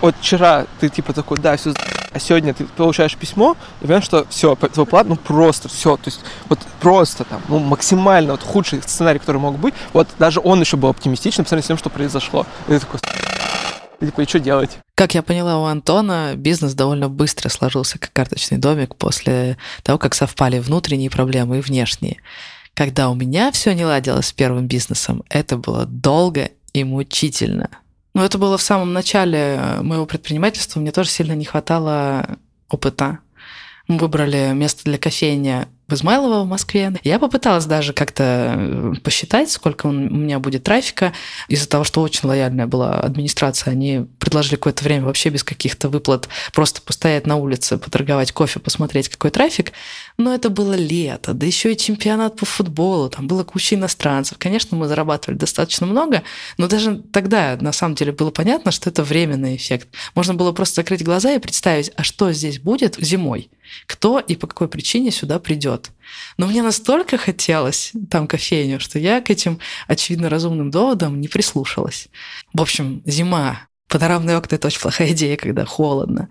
вот 0.00 0.16
вчера 0.20 0.66
ты 0.80 0.88
типа 0.88 1.12
такой, 1.12 1.38
да, 1.38 1.56
все, 1.56 1.72
а 2.14 2.20
сегодня 2.20 2.54
ты 2.54 2.64
получаешь 2.64 3.16
письмо 3.16 3.56
и 3.80 3.82
понимаешь, 3.82 4.04
что 4.04 4.24
все, 4.30 4.54
твой 4.54 4.86
план, 4.86 5.08
ну 5.08 5.16
просто 5.16 5.68
все, 5.68 5.96
то 5.96 6.04
есть 6.06 6.20
вот 6.48 6.60
просто 6.80 7.24
там, 7.24 7.42
ну 7.48 7.58
максимально 7.58 8.32
вот 8.32 8.42
худший 8.42 8.80
сценарий, 8.82 9.18
который 9.18 9.38
мог 9.38 9.58
быть, 9.58 9.74
вот 9.92 10.08
даже 10.18 10.40
он 10.42 10.60
еще 10.60 10.76
был 10.76 10.90
оптимистичным 10.90 11.44
по 11.44 11.48
сравнению 11.48 11.64
с 11.64 11.68
тем, 11.68 11.78
что 11.78 11.90
произошло. 11.90 12.46
И 12.68 12.70
ты 12.70 12.80
такой, 12.80 13.00
типа, 14.00 14.20
и 14.20 14.26
что 14.26 14.40
делать? 14.40 14.78
Как 14.94 15.14
я 15.14 15.22
поняла, 15.22 15.58
у 15.58 15.64
Антона 15.64 16.34
бизнес 16.36 16.74
довольно 16.74 17.08
быстро 17.08 17.48
сложился 17.48 17.98
как 17.98 18.12
карточный 18.12 18.58
домик 18.58 18.94
после 18.94 19.58
того, 19.82 19.98
как 19.98 20.14
совпали 20.14 20.60
внутренние 20.60 21.10
проблемы 21.10 21.58
и 21.58 21.60
внешние. 21.60 22.18
Когда 22.74 23.08
у 23.10 23.14
меня 23.14 23.50
все 23.50 23.72
не 23.72 23.84
ладилось 23.84 24.26
с 24.26 24.32
первым 24.32 24.66
бизнесом, 24.66 25.24
это 25.28 25.56
было 25.56 25.84
долго 25.84 26.50
и 26.72 26.84
мучительно. 26.84 27.70
Но 28.14 28.24
это 28.24 28.38
было 28.38 28.56
в 28.56 28.62
самом 28.62 28.92
начале 28.92 29.60
моего 29.82 30.06
предпринимательства. 30.06 30.80
Мне 30.80 30.92
тоже 30.92 31.10
сильно 31.10 31.32
не 31.32 31.44
хватало 31.44 32.38
опыта. 32.68 33.18
Мы 33.88 33.98
выбрали 33.98 34.52
место 34.54 34.84
для 34.84 34.98
кофейни 34.98 35.66
в 35.86 35.94
Измайлово 35.94 36.44
в 36.44 36.46
Москве. 36.46 36.98
Я 37.04 37.18
попыталась 37.18 37.66
даже 37.66 37.92
как-то 37.92 38.54
э, 38.56 38.92
посчитать, 39.02 39.50
сколько 39.50 39.86
у 39.86 39.92
меня 39.92 40.38
будет 40.38 40.64
трафика. 40.64 41.12
Из-за 41.48 41.68
того, 41.68 41.84
что 41.84 42.00
очень 42.00 42.26
лояльная 42.26 42.66
была 42.66 43.00
администрация, 43.00 43.72
они 43.72 44.06
предложили 44.18 44.56
какое-то 44.56 44.82
время 44.84 45.04
вообще 45.04 45.28
без 45.28 45.44
каких-то 45.44 45.88
выплат 45.88 46.28
просто 46.52 46.80
постоять 46.80 47.26
на 47.26 47.36
улице, 47.36 47.76
поторговать 47.76 48.32
кофе, 48.32 48.60
посмотреть, 48.60 49.08
какой 49.08 49.30
трафик. 49.30 49.72
Но 50.16 50.34
это 50.34 50.48
было 50.48 50.74
лето, 50.74 51.34
да 51.34 51.44
еще 51.44 51.72
и 51.72 51.76
чемпионат 51.76 52.36
по 52.36 52.46
футболу, 52.46 53.10
там 53.10 53.26
было 53.26 53.44
куча 53.44 53.74
иностранцев. 53.74 54.38
Конечно, 54.38 54.76
мы 54.76 54.88
зарабатывали 54.88 55.36
достаточно 55.36 55.86
много, 55.86 56.22
но 56.56 56.68
даже 56.68 57.02
тогда 57.12 57.58
на 57.60 57.72
самом 57.72 57.94
деле 57.94 58.12
было 58.12 58.30
понятно, 58.30 58.70
что 58.70 58.88
это 58.88 59.02
временный 59.02 59.56
эффект. 59.56 59.88
Можно 60.14 60.34
было 60.34 60.52
просто 60.52 60.76
закрыть 60.76 61.04
глаза 61.04 61.32
и 61.32 61.38
представить, 61.38 61.90
а 61.96 62.04
что 62.04 62.32
здесь 62.32 62.58
будет 62.58 62.96
зимой? 62.98 63.50
Кто 63.86 64.20
и 64.20 64.36
по 64.36 64.46
какой 64.46 64.68
причине 64.68 65.10
сюда 65.10 65.38
придет? 65.38 65.83
Но 66.36 66.46
мне 66.46 66.62
настолько 66.62 67.18
хотелось 67.18 67.92
там 68.10 68.26
кофейню, 68.26 68.80
что 68.80 68.98
я 68.98 69.20
к 69.20 69.30
этим, 69.30 69.58
очевидно, 69.88 70.28
разумным 70.28 70.70
доводам 70.70 71.20
не 71.20 71.28
прислушалась. 71.28 72.08
В 72.52 72.60
общем, 72.60 73.02
зима, 73.04 73.68
Панорамные 73.88 74.36
окна– 74.36 74.54
это 74.56 74.66
очень 74.66 74.80
плохая 74.80 75.12
идея, 75.12 75.36
когда 75.36 75.64
холодно. 75.64 76.28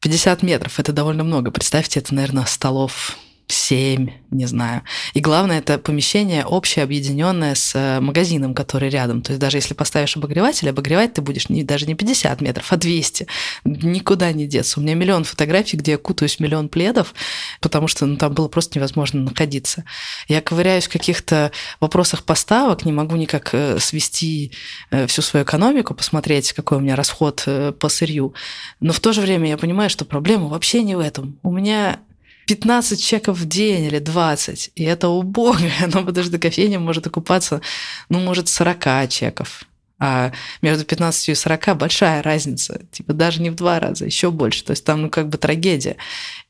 50 0.00 0.42
метров– 0.42 0.78
это 0.80 0.92
довольно 0.92 1.22
много. 1.22 1.50
Представьте, 1.50 2.00
это, 2.00 2.14
наверное, 2.14 2.44
столов 2.44 3.16
семь, 3.46 4.10
не 4.30 4.46
знаю. 4.46 4.82
И 5.12 5.20
главное, 5.20 5.58
это 5.58 5.78
помещение 5.78 6.46
общее, 6.46 6.82
объединенное 6.82 7.54
с 7.54 7.74
э, 7.74 8.00
магазином, 8.00 8.54
который 8.54 8.88
рядом. 8.88 9.20
То 9.22 9.32
есть 9.32 9.40
даже 9.40 9.58
если 9.58 9.74
поставишь 9.74 10.16
обогреватель, 10.16 10.68
обогревать 10.70 11.14
ты 11.14 11.22
будешь 11.22 11.48
не, 11.48 11.62
даже 11.62 11.86
не 11.86 11.94
50 11.94 12.40
метров, 12.40 12.72
а 12.72 12.76
200. 12.76 13.26
Никуда 13.64 14.32
не 14.32 14.46
деться. 14.46 14.80
У 14.80 14.82
меня 14.82 14.94
миллион 14.94 15.24
фотографий, 15.24 15.76
где 15.76 15.92
я 15.92 15.98
кутаюсь 15.98 16.36
в 16.36 16.40
миллион 16.40 16.68
пледов, 16.68 17.14
потому 17.60 17.86
что 17.86 18.06
ну, 18.06 18.16
там 18.16 18.32
было 18.32 18.48
просто 18.48 18.78
невозможно 18.78 19.20
находиться. 19.20 19.84
Я 20.26 20.40
ковыряюсь 20.40 20.86
в 20.86 20.92
каких-то 20.92 21.52
вопросах 21.80 22.24
поставок, 22.24 22.86
не 22.86 22.92
могу 22.92 23.16
никак 23.16 23.50
э, 23.52 23.78
свести 23.78 24.52
э, 24.90 25.06
всю 25.06 25.20
свою 25.20 25.44
экономику, 25.44 25.94
посмотреть, 25.94 26.52
какой 26.54 26.78
у 26.78 26.80
меня 26.80 26.96
расход 26.96 27.46
по 27.78 27.88
сырью. 27.88 28.34
Но 28.80 28.92
в 28.92 29.00
то 29.00 29.12
же 29.12 29.20
время 29.20 29.50
я 29.50 29.58
понимаю, 29.58 29.90
что 29.90 30.04
проблема 30.04 30.48
вообще 30.48 30.82
не 30.82 30.96
в 30.96 31.00
этом. 31.00 31.38
У 31.42 31.52
меня 31.52 32.00
15 32.46 33.02
чеков 33.02 33.38
в 33.38 33.46
день 33.46 33.84
или 33.84 33.98
20. 33.98 34.72
И 34.74 34.84
это 34.84 35.08
убого, 35.08 35.58
но 35.86 36.04
потому 36.04 36.26
что 36.26 36.38
кофейня 36.38 36.78
может 36.78 37.06
окупаться, 37.06 37.60
ну, 38.08 38.20
может, 38.20 38.48
40 38.48 39.08
чеков. 39.08 39.64
А 40.00 40.32
между 40.60 40.84
15 40.84 41.28
и 41.28 41.34
40 41.34 41.76
большая 41.76 42.22
разница. 42.22 42.80
Типа 42.90 43.12
даже 43.12 43.40
не 43.40 43.50
в 43.50 43.54
два 43.54 43.78
раза, 43.78 44.04
еще 44.04 44.30
больше. 44.30 44.64
То 44.64 44.72
есть 44.72 44.84
там 44.84 45.02
ну, 45.02 45.10
как 45.10 45.28
бы 45.28 45.38
трагедия. 45.38 45.96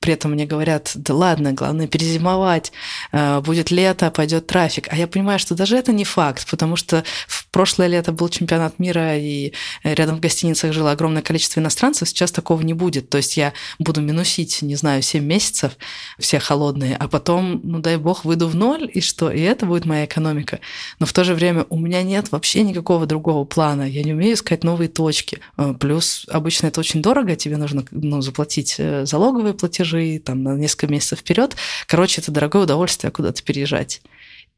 При 0.00 0.14
этом 0.14 0.32
мне 0.32 0.46
говорят, 0.46 0.92
да 0.94 1.14
ладно, 1.14 1.52
главное 1.52 1.86
перезимовать, 1.86 2.72
э, 3.12 3.40
будет 3.40 3.70
лето, 3.70 4.10
пойдет 4.10 4.46
трафик. 4.46 4.88
А 4.90 4.96
я 4.96 5.06
понимаю, 5.06 5.38
что 5.38 5.54
даже 5.54 5.76
это 5.76 5.92
не 5.92 6.04
факт, 6.04 6.50
потому 6.50 6.76
что 6.76 7.04
в 7.28 7.43
прошлое 7.54 7.86
лето 7.86 8.10
был 8.10 8.28
чемпионат 8.28 8.80
мира, 8.80 9.16
и 9.16 9.52
рядом 9.84 10.16
в 10.16 10.20
гостиницах 10.20 10.72
жило 10.72 10.90
огромное 10.90 11.22
количество 11.22 11.60
иностранцев, 11.60 12.08
сейчас 12.08 12.32
такого 12.32 12.60
не 12.62 12.74
будет. 12.74 13.08
То 13.10 13.18
есть 13.18 13.36
я 13.36 13.52
буду 13.78 14.00
минусить, 14.00 14.60
не 14.62 14.74
знаю, 14.74 15.02
7 15.02 15.24
месяцев, 15.24 15.78
все 16.18 16.40
холодные, 16.40 16.96
а 16.96 17.06
потом, 17.06 17.60
ну 17.62 17.78
дай 17.78 17.96
бог, 17.96 18.24
выйду 18.24 18.48
в 18.48 18.56
ноль, 18.56 18.90
и 18.92 19.00
что? 19.00 19.30
И 19.30 19.40
это 19.40 19.66
будет 19.66 19.84
моя 19.86 20.04
экономика. 20.04 20.58
Но 20.98 21.06
в 21.06 21.12
то 21.12 21.22
же 21.22 21.32
время 21.32 21.64
у 21.68 21.78
меня 21.78 22.02
нет 22.02 22.32
вообще 22.32 22.64
никакого 22.64 23.06
другого 23.06 23.44
плана. 23.44 23.88
Я 23.88 24.02
не 24.02 24.14
умею 24.14 24.34
искать 24.34 24.64
новые 24.64 24.88
точки. 24.88 25.38
Э, 25.56 25.74
плюс 25.78 26.26
обычно 26.28 26.66
это 26.66 26.80
очень 26.80 27.02
дорого, 27.02 27.36
тебе 27.36 27.56
нужно 27.56 27.84
ну, 27.92 28.20
заплатить 28.20 28.74
э, 28.78 29.06
залоговые 29.06 29.54
платежи 29.54 30.18
там, 30.18 30.42
на 30.42 30.56
несколько 30.56 30.88
месяцев 30.88 31.20
вперед. 31.20 31.54
Короче, 31.86 32.20
это 32.20 32.32
дорогое 32.32 32.64
удовольствие 32.64 33.12
куда-то 33.12 33.44
переезжать. 33.44 34.02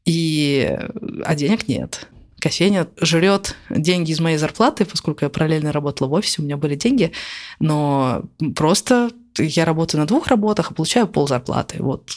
И... 0.05 0.75
А 1.23 1.35
денег 1.35 1.67
нет. 1.67 2.07
Кофейня 2.39 2.87
жрет 3.01 3.55
деньги 3.69 4.11
из 4.11 4.19
моей 4.19 4.37
зарплаты, 4.37 4.85
поскольку 4.85 5.25
я 5.25 5.29
параллельно 5.29 5.71
работала 5.71 6.07
в 6.07 6.13
офисе, 6.13 6.41
у 6.41 6.45
меня 6.45 6.57
были 6.57 6.75
деньги, 6.75 7.11
но 7.59 8.23
просто 8.55 9.11
я 9.37 9.65
работаю 9.65 10.01
на 10.01 10.07
двух 10.07 10.27
работах, 10.27 10.71
а 10.71 10.73
получаю 10.73 11.07
пол 11.07 11.27
зарплаты. 11.27 11.77
Вот. 11.81 12.09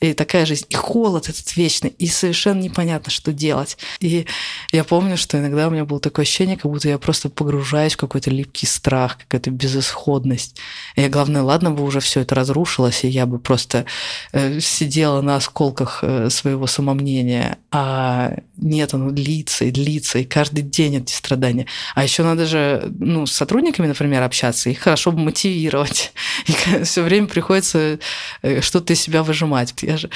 И 0.00 0.12
такая 0.12 0.46
жизнь. 0.46 0.66
И 0.68 0.74
холод 0.74 1.28
этот 1.28 1.56
вечный. 1.56 1.90
И 1.98 2.06
совершенно 2.06 2.60
непонятно, 2.60 3.10
что 3.10 3.32
делать. 3.32 3.78
И 4.00 4.26
я 4.72 4.84
помню, 4.84 5.16
что 5.16 5.38
иногда 5.38 5.68
у 5.68 5.70
меня 5.70 5.84
было 5.84 6.00
такое 6.00 6.24
ощущение, 6.24 6.56
как 6.56 6.70
будто 6.70 6.88
я 6.88 6.98
просто 6.98 7.28
погружаюсь 7.28 7.94
в 7.94 7.98
какой-то 7.98 8.30
липкий 8.30 8.66
страх, 8.66 9.18
какая-то 9.18 9.50
безысходность. 9.50 10.56
И 10.96 11.06
главное, 11.08 11.42
ладно 11.42 11.70
бы 11.70 11.82
уже 11.82 12.00
все 12.00 12.20
это 12.20 12.34
разрушилось, 12.34 13.04
и 13.04 13.08
я 13.08 13.26
бы 13.26 13.38
просто 13.38 13.86
э, 14.32 14.60
сидела 14.60 15.20
на 15.20 15.36
осколках 15.36 16.00
э, 16.02 16.30
своего 16.30 16.66
самомнения. 16.66 17.58
А 17.70 18.34
нет, 18.56 18.94
оно 18.94 19.10
длится 19.10 19.64
и 19.64 19.70
длится, 19.70 20.18
и 20.18 20.24
каждый 20.24 20.62
день 20.62 20.96
эти 20.96 21.12
страдания. 21.12 21.66
А 21.94 22.02
еще 22.02 22.22
надо 22.22 22.46
же 22.46 22.92
ну, 22.98 23.26
с 23.26 23.32
сотрудниками, 23.32 23.86
например, 23.86 24.22
общаться, 24.22 24.70
их 24.70 24.78
хорошо 24.80 25.12
бы 25.12 25.20
мотивировать. 25.20 26.12
И 26.46 26.84
все 26.84 27.02
время 27.02 27.26
приходится 27.26 27.98
э, 28.42 28.60
что-то 28.60 28.92
из 28.92 29.00
себя 29.00 29.22
выжимать 29.22 29.74
я 29.86 29.96
же 29.96 30.10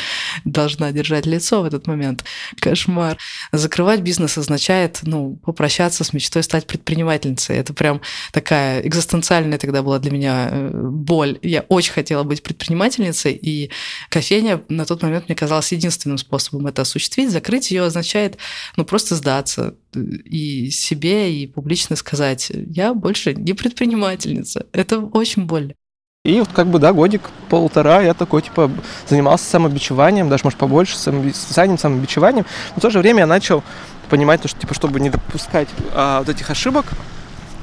должна 0.45 0.93
держать 0.93 1.27
лицо 1.27 1.63
в 1.63 1.65
этот 1.65 1.87
момент. 1.87 2.25
Кошмар. 2.61 3.17
Закрывать 3.53 4.01
бизнес 4.01 4.37
означает, 4.39 5.01
ну, 5.03 5.37
попрощаться 5.45 6.05
с 6.05 6.13
мечтой 6.13 6.43
стать 6.43 6.67
предпринимательницей. 6.67 7.57
Это 7.57 7.73
прям 7.73 8.01
такая 8.33 8.81
экзистенциальная 8.87 9.59
тогда 9.59 9.83
была 9.83 9.99
для 9.99 10.11
меня 10.11 10.49
э, 10.51 10.71
боль. 10.73 11.39
Я 11.43 11.63
очень 11.69 11.93
хотела 11.93 12.23
быть 12.23 12.43
предпринимательницей, 12.43 13.33
и 13.33 13.71
кофейня 14.09 14.63
на 14.69 14.85
тот 14.85 15.03
момент 15.03 15.29
мне 15.29 15.37
казалась 15.37 15.73
единственным 15.73 16.19
способом 16.19 16.67
это 16.67 16.83
осуществить. 16.83 17.31
Закрыть 17.31 17.71
ее 17.71 17.85
означает, 17.85 18.39
ну, 18.77 18.85
просто 18.85 19.15
сдаться 19.15 19.75
и 19.95 20.71
себе, 20.71 21.35
и 21.35 21.47
публично 21.47 21.97
сказать, 21.97 22.51
я 22.51 22.95
больше 22.95 23.35
не 23.35 23.55
предпринимательница. 23.55 24.67
Это 24.73 25.01
очень 25.01 25.45
больно. 25.45 25.75
И 26.23 26.39
вот 26.39 26.51
как 26.53 26.67
бы, 26.67 26.79
да, 26.79 26.93
годик, 26.93 27.23
полтора 27.49 28.03
я 28.03 28.13
такой, 28.13 28.43
типа, 28.43 28.71
занимался 29.09 29.47
самобичеванием, 29.47 30.29
даже, 30.29 30.45
может, 30.45 30.59
побольше, 30.59 30.99
социальным 30.99 31.79
самобичеванием. 31.79 32.45
Но 32.75 32.77
в 32.77 32.83
то 32.83 32.91
же 32.91 32.99
время 32.99 33.21
я 33.21 33.27
начал 33.27 33.63
понимать, 34.11 34.47
что, 34.47 34.61
типа, 34.61 34.75
чтобы 34.75 35.01
не 35.01 35.09
допускать 35.09 35.69
а, 35.95 36.19
вот 36.19 36.29
этих 36.29 36.51
ошибок, 36.51 36.85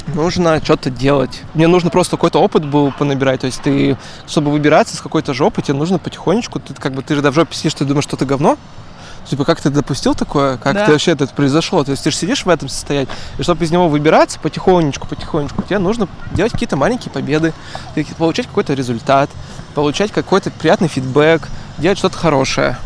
нужно 0.08 0.60
что-то 0.64 0.90
делать. 0.90 1.44
Мне 1.54 1.68
нужно 1.68 1.92
просто 1.92 2.18
какой-то 2.18 2.42
опыт 2.42 2.66
был 2.66 2.92
понабирать. 2.92 3.42
То 3.42 3.46
есть 3.46 3.62
ты, 3.62 3.96
чтобы 4.26 4.50
выбираться 4.50 4.98
с 4.98 5.02
какой-то 5.02 5.36
жопы, 5.36 5.62
тебе 5.62 5.78
нужно 5.78 6.00
потихонечку, 6.00 6.60
ты 6.60 6.74
как 6.74 6.94
бы, 6.94 7.04
ты 7.04 7.14
же 7.14 7.22
даже 7.22 7.34
в 7.34 7.36
жопе 7.36 7.54
сидишь, 7.54 7.76
ты 7.76 7.86
думаешь, 7.86 8.06
что 8.06 8.18
ты 8.18 8.26
говно, 8.26 8.58
Типа, 9.30 9.44
как 9.44 9.60
ты 9.60 9.70
допустил 9.70 10.16
такое? 10.16 10.58
Как 10.58 10.74
да. 10.74 10.86
ты 10.86 10.92
вообще 10.94 11.12
это 11.12 11.28
произошло? 11.28 11.84
То 11.84 11.92
есть 11.92 12.04
ты 12.04 12.12
же 12.12 12.18
сидишь 12.18 12.46
в 12.46 12.50
этом 12.50 12.70
состоянии, 12.70 13.10
и 13.38 13.44
чтобы 13.44 13.66
из 13.66 13.72
него 13.72 13.90
выбираться 13.90 14.40
потихонечку, 14.40 15.08
потихонечку, 15.08 15.64
тебе 15.64 15.80
нужно 15.80 16.08
делать 16.32 16.54
какие-то 16.54 16.78
маленькие 16.78 17.12
победы, 17.12 17.54
получать 18.18 18.48
какой-то 18.48 18.74
результат, 18.74 19.30
получать 19.76 20.12
какой-то 20.12 20.50
приятный 20.52 20.88
фидбэк, 20.88 21.48
делать 21.78 21.98
что-то 21.98 22.18
хорошее. 22.18 22.78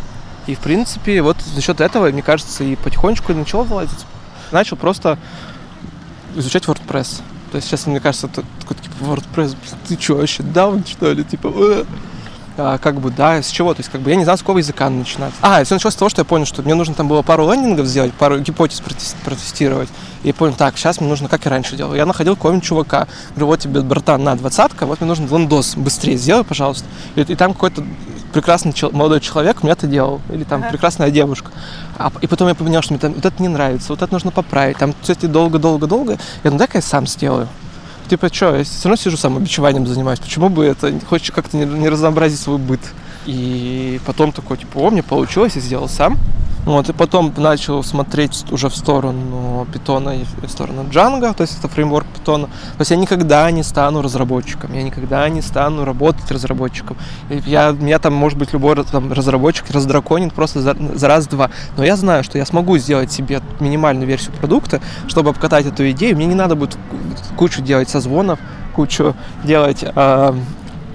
И, 0.47 0.55
в 0.55 0.59
принципе, 0.59 1.21
вот 1.21 1.37
за 1.41 1.61
счет 1.61 1.79
этого, 1.79 2.09
мне 2.09 2.23
кажется, 2.23 2.63
и 2.63 2.75
потихонечку 2.75 3.33
начал 3.33 3.63
вылазить. 3.63 4.05
Начал 4.51 4.77
просто 4.77 5.19
изучать 6.35 6.63
WordPress. 6.65 7.21
То 7.51 7.57
есть 7.57 7.67
сейчас, 7.67 7.85
мне 7.85 7.99
кажется, 7.99 8.27
такой, 8.27 8.77
типа, 8.77 8.95
WordPress, 9.01 9.55
ты 9.87 10.01
что, 10.01 10.15
вообще 10.15 10.41
даун, 10.41 10.83
что 10.85 11.11
ли? 11.11 11.23
Типа, 11.23 11.53
как 12.55 12.99
бы, 12.99 13.11
да, 13.11 13.41
с 13.41 13.49
чего, 13.49 13.73
то 13.73 13.79
есть, 13.79 13.89
как 13.89 14.01
бы, 14.01 14.09
я 14.09 14.15
не 14.15 14.23
знал, 14.23 14.37
с 14.37 14.41
какого 14.41 14.57
языка 14.57 14.89
начинать. 14.89 15.33
А, 15.41 15.63
все 15.63 15.75
началось 15.75 15.93
с 15.93 15.97
того, 15.97 16.09
что 16.09 16.21
я 16.21 16.25
понял, 16.25 16.45
что 16.45 16.61
мне 16.61 16.75
нужно 16.75 16.93
там 16.93 17.07
было 17.07 17.21
пару 17.21 17.49
лендингов 17.51 17.87
сделать, 17.87 18.13
пару 18.13 18.39
гипотез 18.39 18.81
протестировать, 19.23 19.89
и 20.23 20.27
я 20.27 20.33
понял, 20.33 20.53
так, 20.55 20.77
сейчас 20.77 20.99
мне 20.99 21.09
нужно, 21.09 21.29
как 21.29 21.45
и 21.45 21.49
раньше 21.49 21.75
делал, 21.75 21.95
я 21.95 22.05
находил 22.05 22.35
какого-нибудь 22.35 22.65
чувака, 22.65 23.07
говорю, 23.31 23.47
вот 23.47 23.59
тебе, 23.59 23.81
братан, 23.81 24.23
на, 24.23 24.35
двадцатка, 24.35 24.85
вот 24.85 25.01
мне 25.01 25.07
нужен 25.07 25.27
лендос, 25.27 25.75
быстрее 25.75 26.17
сделай, 26.17 26.43
пожалуйста, 26.43 26.85
и, 27.15 27.21
и 27.21 27.35
там 27.35 27.53
какой-то 27.53 27.83
прекрасный 28.33 28.73
чел- 28.73 28.91
молодой 28.91 29.19
человек 29.19 29.63
мне 29.63 29.71
это 29.71 29.87
делал, 29.87 30.21
или 30.29 30.43
там 30.43 30.61
ага. 30.61 30.71
прекрасная 30.71 31.11
девушка. 31.11 31.51
А, 31.97 32.11
и 32.21 32.27
потом 32.27 32.47
я 32.47 32.55
понял, 32.55 32.81
что 32.81 32.93
мне 32.93 32.99
там, 32.99 33.13
вот 33.13 33.25
это 33.25 33.41
не 33.41 33.49
нравится, 33.49 33.89
вот 33.89 34.01
это 34.01 34.11
нужно 34.13 34.31
поправить, 34.31 34.77
там, 34.77 34.93
кстати, 34.99 35.25
долго-долго-долго, 35.25 36.17
я 36.43 36.51
ну 36.51 36.57
дай-ка 36.57 36.77
я 36.77 36.81
сам 36.81 37.07
сделаю 37.07 37.47
типа, 38.11 38.27
что, 38.33 38.57
я 38.57 38.63
все 38.65 38.89
равно 38.89 38.97
сижу 38.97 39.15
самобичеванием 39.15 39.87
занимаюсь, 39.87 40.19
почему 40.19 40.49
бы 40.49 40.65
это, 40.65 40.93
хочешь 41.07 41.31
как-то 41.31 41.55
не, 41.55 41.63
не 41.63 41.87
разнообразить 41.87 42.39
свой 42.39 42.57
быт. 42.57 42.81
И 43.25 44.01
потом 44.05 44.33
такой, 44.33 44.57
типа, 44.57 44.79
о, 44.79 44.89
мне 44.89 45.01
получилось, 45.01 45.55
я 45.55 45.61
сделал 45.61 45.87
сам. 45.87 46.17
Вот, 46.65 46.89
и 46.89 46.93
потом 46.93 47.33
начал 47.37 47.83
смотреть 47.83 48.45
уже 48.51 48.69
в 48.69 48.75
сторону 48.75 49.65
питона 49.73 50.11
и 50.11 50.23
в 50.23 50.49
сторону 50.49 50.83
Django, 50.83 51.33
то 51.33 51.41
есть 51.41 51.57
это 51.57 51.67
фреймворк 51.67 52.05
питона. 52.07 52.45
То 52.45 52.79
есть 52.79 52.91
я 52.91 52.97
никогда 52.97 53.49
не 53.49 53.63
стану 53.63 54.01
разработчиком, 54.01 54.73
я 54.73 54.83
никогда 54.83 55.27
не 55.29 55.41
стану 55.41 55.85
работать 55.85 56.29
разработчиком. 56.29 56.97
Я, 57.29 57.71
меня 57.71 57.97
там, 57.97 58.13
может 58.13 58.37
быть, 58.37 58.53
любой 58.53 58.75
там, 58.83 59.11
разработчик 59.11 59.71
раздраконит 59.71 60.33
просто 60.33 60.61
за, 60.61 60.75
за 60.93 61.07
раз-два. 61.07 61.49
Но 61.77 61.83
я 61.83 61.95
знаю, 61.95 62.23
что 62.23 62.37
я 62.37 62.45
смогу 62.45 62.77
сделать 62.77 63.11
себе 63.11 63.41
минимальную 63.59 64.07
версию 64.07 64.33
продукта, 64.33 64.81
чтобы 65.07 65.31
обкатать 65.31 65.65
эту 65.65 65.89
идею. 65.91 66.15
Мне 66.15 66.27
не 66.27 66.35
надо 66.35 66.55
будет 66.55 66.77
кучу 67.37 67.63
делать 67.63 67.89
созвонов, 67.89 68.39
кучу 68.75 69.15
делать 69.43 69.83
э, 69.83 70.33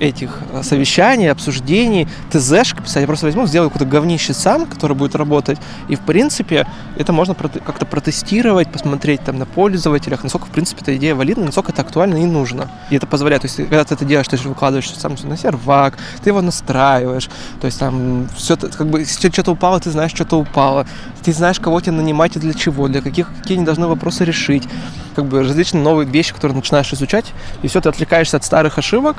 этих 0.00 0.38
э, 0.52 0.62
совещаний, 0.62 1.30
обсуждений, 1.30 2.08
ТЗшек 2.30 2.82
писать. 2.82 3.02
Я 3.02 3.06
просто 3.06 3.26
возьму, 3.26 3.46
сделаю 3.46 3.70
какое-то 3.70 3.90
говнище 3.90 4.34
сам, 4.34 4.66
который 4.66 4.96
будет 4.96 5.14
работать. 5.14 5.58
И, 5.88 5.96
в 5.96 6.00
принципе, 6.00 6.66
это 6.96 7.12
можно 7.12 7.34
как-то 7.34 7.86
протестировать, 7.86 8.70
посмотреть 8.70 9.22
там 9.22 9.38
на 9.38 9.46
пользователях, 9.46 10.22
насколько, 10.22 10.46
в 10.46 10.50
принципе, 10.50 10.82
эта 10.82 10.96
идея 10.96 11.14
валидна, 11.14 11.44
насколько 11.46 11.72
это 11.72 11.82
актуально 11.82 12.16
и 12.16 12.24
нужно. 12.24 12.70
И 12.90 12.96
это 12.96 13.06
позволяет, 13.06 13.42
то 13.42 13.46
есть, 13.46 13.56
когда 13.56 13.84
ты 13.84 13.94
это 13.94 14.04
делаешь, 14.04 14.28
ты 14.28 14.36
же 14.36 14.48
выкладываешь 14.48 14.90
сам 14.90 15.16
на 15.24 15.36
сервак, 15.36 15.98
ты 16.22 16.30
его 16.30 16.42
настраиваешь, 16.42 17.28
то 17.60 17.66
есть 17.66 17.78
там 17.78 18.28
все, 18.36 18.56
как 18.56 18.88
бы, 18.88 19.00
если 19.00 19.30
что-то 19.30 19.52
упало, 19.52 19.80
ты 19.80 19.90
знаешь, 19.90 20.12
что-то 20.12 20.36
упало, 20.38 20.86
ты 21.22 21.32
знаешь, 21.32 21.60
кого 21.60 21.80
тебе 21.80 21.92
нанимать 21.92 22.36
и 22.36 22.38
для 22.38 22.54
чего, 22.54 22.88
для 22.88 23.00
каких, 23.00 23.28
какие 23.36 23.56
они 23.56 23.66
должны 23.66 23.86
вопросы 23.86 24.24
решить, 24.24 24.64
как 25.14 25.26
бы 25.26 25.42
различные 25.42 25.82
новые 25.82 26.08
вещи, 26.08 26.34
которые 26.34 26.56
начинаешь 26.56 26.92
изучать, 26.92 27.32
и 27.62 27.68
все, 27.68 27.80
ты 27.80 27.88
отвлекаешься 27.88 28.36
от 28.36 28.44
старых 28.44 28.78
ошибок, 28.78 29.16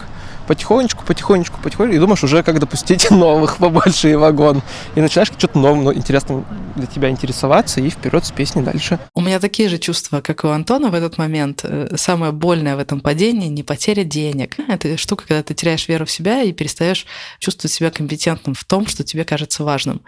потихонечку, 0.48 1.04
потихонечку, 1.06 1.60
потихонечку, 1.62 1.96
и 1.96 2.00
думаешь 2.00 2.24
уже, 2.24 2.42
как 2.44 2.60
допустить 2.60 3.12
новых 3.12 3.58
побольше 3.58 4.12
и 4.12 4.16
вагон. 4.16 4.62
И 4.96 5.02
начинаешь 5.02 5.28
что-то 5.28 5.60
новым, 5.60 5.94
интересным 5.94 6.46
для 6.76 6.88
тебя 6.88 7.10
интересоваться, 7.10 7.82
и 7.82 7.90
вперед 7.90 8.26
с 8.26 8.32
песней 8.32 8.64
дальше. 8.64 9.00
У 9.14 9.22
меня 9.22 9.40
такие 9.40 9.70
же 9.70 9.78
чувства, 9.78 10.22
как 10.22 10.44
у 10.44 10.48
Антона 10.48 10.90
в 10.90 10.94
этот 10.94 11.18
момент. 11.18 11.62
Э, 11.64 11.96
самое 11.96 12.32
больное 12.32 12.76
в 12.76 12.80
этом 12.80 13.00
падении 13.00 13.48
не 13.48 13.64
потеря 13.64 14.04
денег. 14.04 14.56
Это 14.68 14.98
штука, 14.98 15.26
когда 15.28 15.44
ты 15.44 15.54
теряешь 15.54 15.88
веру 15.88 16.06
в 16.06 16.12
себя 16.12 16.42
и 16.42 16.52
перестаешь 16.52 17.06
чувствовать 17.40 17.74
себя 17.74 17.92
компетентным 17.92 18.56
в 18.56 18.64
том, 18.64 18.88
что 18.88 19.04
тебе 19.04 19.24
кажется 19.24 19.64
важным 19.64 20.02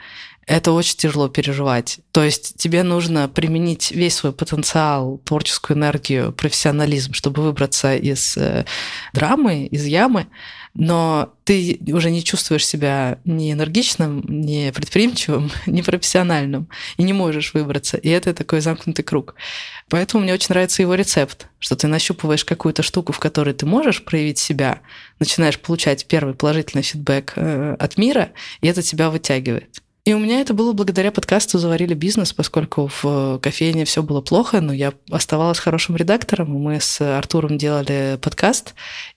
это 0.50 0.72
очень 0.72 0.98
тяжело 0.98 1.30
переживать. 1.30 2.00
То 2.12 2.24
есть 2.24 2.58
тебе 2.58 2.82
нужно 2.82 3.30
применить 3.30 3.92
весь 3.92 4.16
свой 4.16 4.34
потенциал, 4.34 5.22
творческую 5.24 5.78
энергию, 5.78 6.34
профессионализм, 6.34 7.14
чтобы 7.14 7.44
выбраться 7.44 7.96
из 7.96 8.36
э, 8.36 8.66
драмы, 9.14 9.68
из 9.68 9.86
ямы, 9.86 10.26
но 10.74 11.32
ты 11.44 11.80
уже 11.94 12.10
не 12.10 12.24
чувствуешь 12.24 12.66
себя 12.66 13.20
ни 13.26 13.54
энергичным, 13.54 14.24
ни 14.28 14.72
предприимчивым, 14.72 15.52
ни 15.68 15.84
профессиональным, 15.84 16.68
и 16.98 17.04
не 17.04 17.14
можешь 17.14 17.54
выбраться. 17.54 17.98
И 17.98 18.10
это 18.10 18.34
такой 18.34 18.62
замкнутый 18.62 19.06
круг. 19.06 19.36
Поэтому 19.88 20.24
мне 20.24 20.34
очень 20.34 20.48
нравится 20.50 20.82
его 20.82 20.96
рецепт, 20.96 21.46
что 21.60 21.76
ты 21.76 21.86
нащупываешь 21.86 22.44
какую-то 22.44 22.82
штуку, 22.82 23.14
в 23.14 23.20
которой 23.20 23.54
ты 23.54 23.68
можешь 23.68 24.04
проявить 24.04 24.40
себя, 24.40 24.80
начинаешь 25.20 25.60
получать 25.60 26.08
первый 26.08 26.34
положительный 26.34 26.82
фидбэк 26.84 27.34
э, 27.36 27.76
от 27.78 27.98
мира, 28.00 28.32
и 28.62 28.68
это 28.68 28.82
тебя 28.82 29.12
вытягивает. 29.12 29.80
И 30.10 30.13
у 30.15 30.17
меня 30.17 30.41
это 30.41 30.56
было 30.56 30.74
благодаря 30.74 31.12
подкасту 31.12 31.60
«Заварили 31.60 31.93
бизнес», 31.93 32.34
поскольку 32.34 32.88
в 32.88 33.06
э, 33.06 33.39
кофейне 33.43 33.86
все 33.86 34.02
было 34.02 34.22
плохо, 34.22 34.60
но 34.60 34.74
я 34.74 34.93
оставалась 35.12 35.60
хорошим 35.60 35.95
редактором, 35.95 36.50
мы 36.50 36.80
с 36.82 37.00
Артуром 37.00 37.60
делали 37.60 38.17
подкаст, 38.19 38.74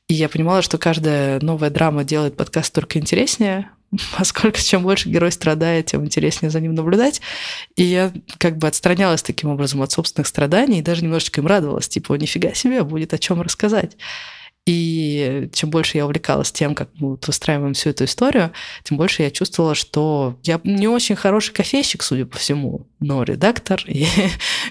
и 0.07 0.12
я 0.12 0.28
понимала, 0.28 0.61
что 0.61 0.76
каждая 0.76 1.40
новая 1.40 1.70
драма 1.70 2.05
делает 2.05 2.37
подкаст 2.37 2.74
только 2.74 2.98
интереснее, 2.98 3.70
поскольку 4.18 4.59
чем 4.59 4.83
больше 4.83 5.09
герой 5.09 5.33
страдает, 5.33 5.87
тем 5.87 6.05
интереснее 6.05 6.50
за 6.50 6.61
ним 6.61 6.74
наблюдать. 6.74 7.22
И 7.74 7.85
я 7.85 8.12
как 8.37 8.59
бы 8.59 8.66
отстранялась 8.66 9.22
таким 9.22 9.48
образом 9.48 9.81
от 9.81 9.92
собственных 9.92 10.26
страданий 10.26 10.81
и 10.81 10.83
даже 10.83 11.05
немножечко 11.05 11.40
им 11.40 11.46
радовалась. 11.46 11.88
Типа, 11.88 12.12
нифига 12.16 12.52
себе, 12.52 12.83
будет 12.83 13.14
о 13.14 13.18
чем 13.18 13.40
рассказать. 13.40 13.96
И 14.64 15.48
чем 15.53 15.70
больше 15.70 15.98
я 15.98 16.05
увлекалась 16.05 16.53
тем, 16.53 16.77
как 16.77 16.88
мы 16.94 17.11
вот 17.11 17.27
выстраиваем 17.27 17.75
всю 17.75 17.90
эту 17.90 18.05
историю, 18.05 18.53
тем 18.85 18.96
больше 18.96 19.25
я 19.25 19.33
чувствовала, 19.33 19.75
что 19.75 20.38
я 20.44 20.61
не 20.62 20.87
очень 20.87 21.16
хороший 21.16 21.53
кофейщик, 21.53 22.05
судя 22.05 22.27
по 22.27 22.38
всему, 22.38 22.87
но 23.01 23.25
редактор 23.25 23.83
и, 23.88 24.07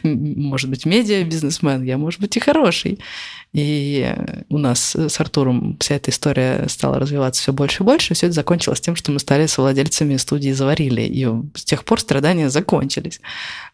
может 0.03 0.69
быть, 0.69 0.85
медиа-бизнесмен, 0.85 1.83
я, 1.83 1.97
может 1.97 2.21
быть, 2.21 2.37
и 2.37 2.39
хороший. 2.39 2.99
И 3.51 4.15
у 4.47 4.57
нас 4.57 4.95
с 4.95 5.19
Артуром 5.19 5.77
вся 5.81 5.95
эта 5.95 6.11
история 6.11 6.67
стала 6.69 6.97
развиваться 6.97 7.41
все 7.41 7.51
больше 7.51 7.83
и 7.83 7.85
больше. 7.85 8.13
Все 8.13 8.27
это 8.27 8.35
закончилось 8.35 8.79
тем, 8.79 8.95
что 8.95 9.11
мы 9.11 9.19
стали 9.19 9.45
совладельцами 9.45 10.15
студии 10.15 10.51
«Заварили». 10.51 11.01
И 11.01 11.27
с 11.57 11.65
тех 11.65 11.83
пор 11.83 11.99
страдания 11.99 12.49
закончились. 12.49 13.19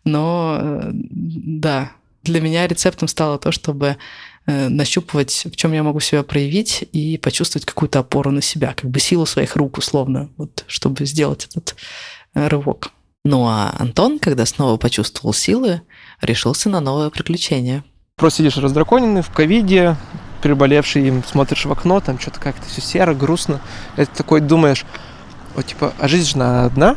Но 0.04 0.58
э, 0.60 0.90
да, 0.94 1.92
для 2.32 2.42
меня 2.42 2.68
рецептом 2.68 3.08
стало 3.08 3.38
то, 3.40 3.52
чтобы 3.52 3.98
Э, 4.50 4.70
нащупывать, 4.70 5.44
в 5.44 5.58
чем 5.58 5.74
я 5.74 5.84
могу 5.84 6.00
себя 6.00 6.24
проявить 6.24 6.88
и 6.94 7.18
почувствовать 7.18 7.66
какую-то 7.66 8.00
опору 8.00 8.32
на 8.32 8.42
себя, 8.42 8.74
как 8.74 8.90
бы 8.90 8.98
силу 9.02 9.26
своих 9.26 9.58
рук 9.58 9.78
условно, 9.78 10.30
вот, 10.38 10.64
чтобы 10.68 11.06
сделать 11.06 11.50
этот 11.52 11.76
э, 12.34 12.48
рывок. 12.48 12.92
Ну 13.26 13.46
а 13.46 13.76
Антон, 13.78 14.20
когда 14.20 14.46
снова 14.46 14.78
почувствовал 14.78 15.34
силы, 15.34 15.82
решился 16.22 16.70
на 16.70 16.80
новое 16.80 17.10
приключение. 17.10 17.84
Просто 18.16 18.38
сидишь 18.38 18.56
раздраконенный 18.56 19.22
в 19.22 19.32
ковиде, 19.32 19.98
переболевший 20.42 21.06
им, 21.06 21.26
смотришь 21.26 21.66
в 21.66 21.72
окно, 21.74 22.00
там 22.00 22.18
что-то 22.18 22.40
как-то 22.40 22.70
все 22.70 22.80
серо, 22.80 23.14
грустно. 23.14 23.60
Это 23.98 24.16
такой 24.16 24.40
думаешь, 24.40 24.86
вот 25.56 25.66
типа, 25.66 25.94
а 26.00 26.08
жизнь 26.08 26.40
же 26.40 26.42
одна, 26.42 26.96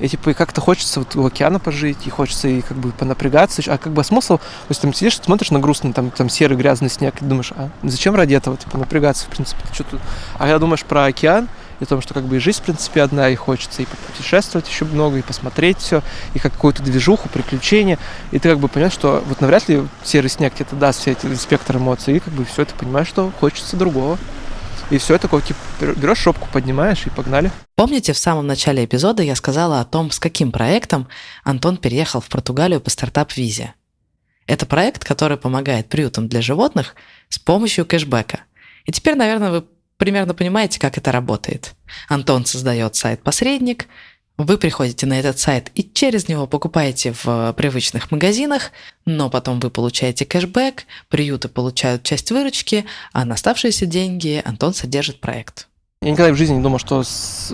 и 0.00 0.08
типа 0.08 0.30
и 0.30 0.34
как-то 0.34 0.60
хочется 0.60 1.00
вот 1.00 1.16
у 1.16 1.26
океана 1.26 1.58
пожить, 1.58 2.06
и 2.06 2.10
хочется 2.10 2.48
и 2.48 2.60
как 2.60 2.76
бы 2.76 2.90
понапрягаться. 2.90 3.62
А 3.66 3.78
как 3.78 3.92
бы 3.92 4.02
смысл, 4.04 4.38
то 4.38 4.68
есть 4.68 4.80
там 4.80 4.92
сидишь, 4.92 5.20
смотришь 5.20 5.50
на 5.50 5.60
грустный 5.60 5.92
там, 5.92 6.10
там 6.10 6.28
серый 6.28 6.56
грязный 6.56 6.90
снег, 6.90 7.14
и 7.20 7.24
думаешь, 7.24 7.52
а 7.56 7.70
зачем 7.82 8.14
ради 8.14 8.34
этого 8.34 8.56
типа 8.56 8.78
напрягаться, 8.78 9.26
в 9.26 9.28
принципе, 9.28 9.60
что 9.72 9.84
тут? 9.84 10.00
А 10.34 10.40
когда 10.40 10.58
думаешь 10.58 10.84
про 10.84 11.04
океан, 11.04 11.48
и 11.80 11.84
о 11.84 11.86
том, 11.86 12.00
что 12.00 12.14
как 12.14 12.24
бы 12.24 12.36
и 12.36 12.38
жизнь, 12.38 12.60
в 12.60 12.62
принципе, 12.62 13.02
одна, 13.02 13.28
и 13.28 13.34
хочется 13.34 13.82
и 13.82 13.86
путешествовать 14.06 14.68
еще 14.68 14.84
много, 14.84 15.18
и 15.18 15.22
посмотреть 15.22 15.78
все, 15.78 16.02
и 16.34 16.38
какую-то 16.38 16.82
движуху, 16.82 17.28
приключения, 17.28 17.98
и 18.30 18.38
ты 18.38 18.50
как 18.50 18.58
бы 18.58 18.68
понимаешь, 18.68 18.92
что 18.92 19.22
вот 19.26 19.40
навряд 19.40 19.68
ли 19.68 19.86
серый 20.02 20.30
снег 20.30 20.54
тебе 20.54 20.66
даст 20.72 21.00
все 21.00 21.12
эти 21.12 21.34
спектр 21.34 21.76
эмоций, 21.76 22.16
и 22.16 22.20
как 22.20 22.32
бы 22.32 22.44
все, 22.44 22.64
ты 22.64 22.74
понимаешь, 22.74 23.08
что 23.08 23.32
хочется 23.40 23.76
другого. 23.76 24.18
И 24.90 24.98
все 24.98 25.18
такое, 25.18 25.40
типа, 25.40 25.58
берешь 25.80 26.18
шопку, 26.18 26.48
поднимаешь 26.52 27.06
и 27.06 27.10
погнали. 27.10 27.50
Помните, 27.74 28.12
в 28.12 28.18
самом 28.18 28.46
начале 28.46 28.84
эпизода 28.84 29.22
я 29.22 29.34
сказала 29.34 29.80
о 29.80 29.84
том, 29.84 30.10
с 30.10 30.18
каким 30.18 30.52
проектом 30.52 31.08
Антон 31.42 31.76
переехал 31.76 32.20
в 32.20 32.28
Португалию 32.28 32.80
по 32.80 32.90
стартап-визе. 32.90 33.74
Это 34.46 34.66
проект, 34.66 35.04
который 35.04 35.38
помогает 35.38 35.88
приютам 35.88 36.28
для 36.28 36.42
животных 36.42 36.94
с 37.28 37.38
помощью 37.38 37.86
кэшбэка. 37.86 38.40
И 38.84 38.92
теперь, 38.92 39.16
наверное, 39.16 39.50
вы 39.50 39.64
примерно 39.96 40.34
понимаете, 40.34 40.78
как 40.78 40.98
это 40.98 41.12
работает. 41.12 41.74
Антон 42.08 42.44
создает 42.44 42.94
сайт-посредник, 42.94 43.86
вы 44.36 44.58
приходите 44.58 45.06
на 45.06 45.18
этот 45.18 45.38
сайт 45.38 45.70
и 45.74 45.88
через 45.92 46.28
него 46.28 46.46
покупаете 46.46 47.12
в 47.12 47.26
э, 47.26 47.52
привычных 47.52 48.10
магазинах, 48.10 48.72
но 49.06 49.30
потом 49.30 49.60
вы 49.60 49.70
получаете 49.70 50.26
кэшбэк, 50.26 50.84
приюты 51.08 51.48
получают 51.48 52.02
часть 52.02 52.30
выручки, 52.32 52.84
а 53.12 53.24
на 53.24 53.34
оставшиеся 53.34 53.86
деньги 53.86 54.42
Антон 54.44 54.74
содержит 54.74 55.20
проект. 55.20 55.68
Я 56.04 56.10
никогда 56.10 56.32
в 56.32 56.36
жизни 56.36 56.56
не 56.56 56.62
думал, 56.62 56.78
что 56.78 57.02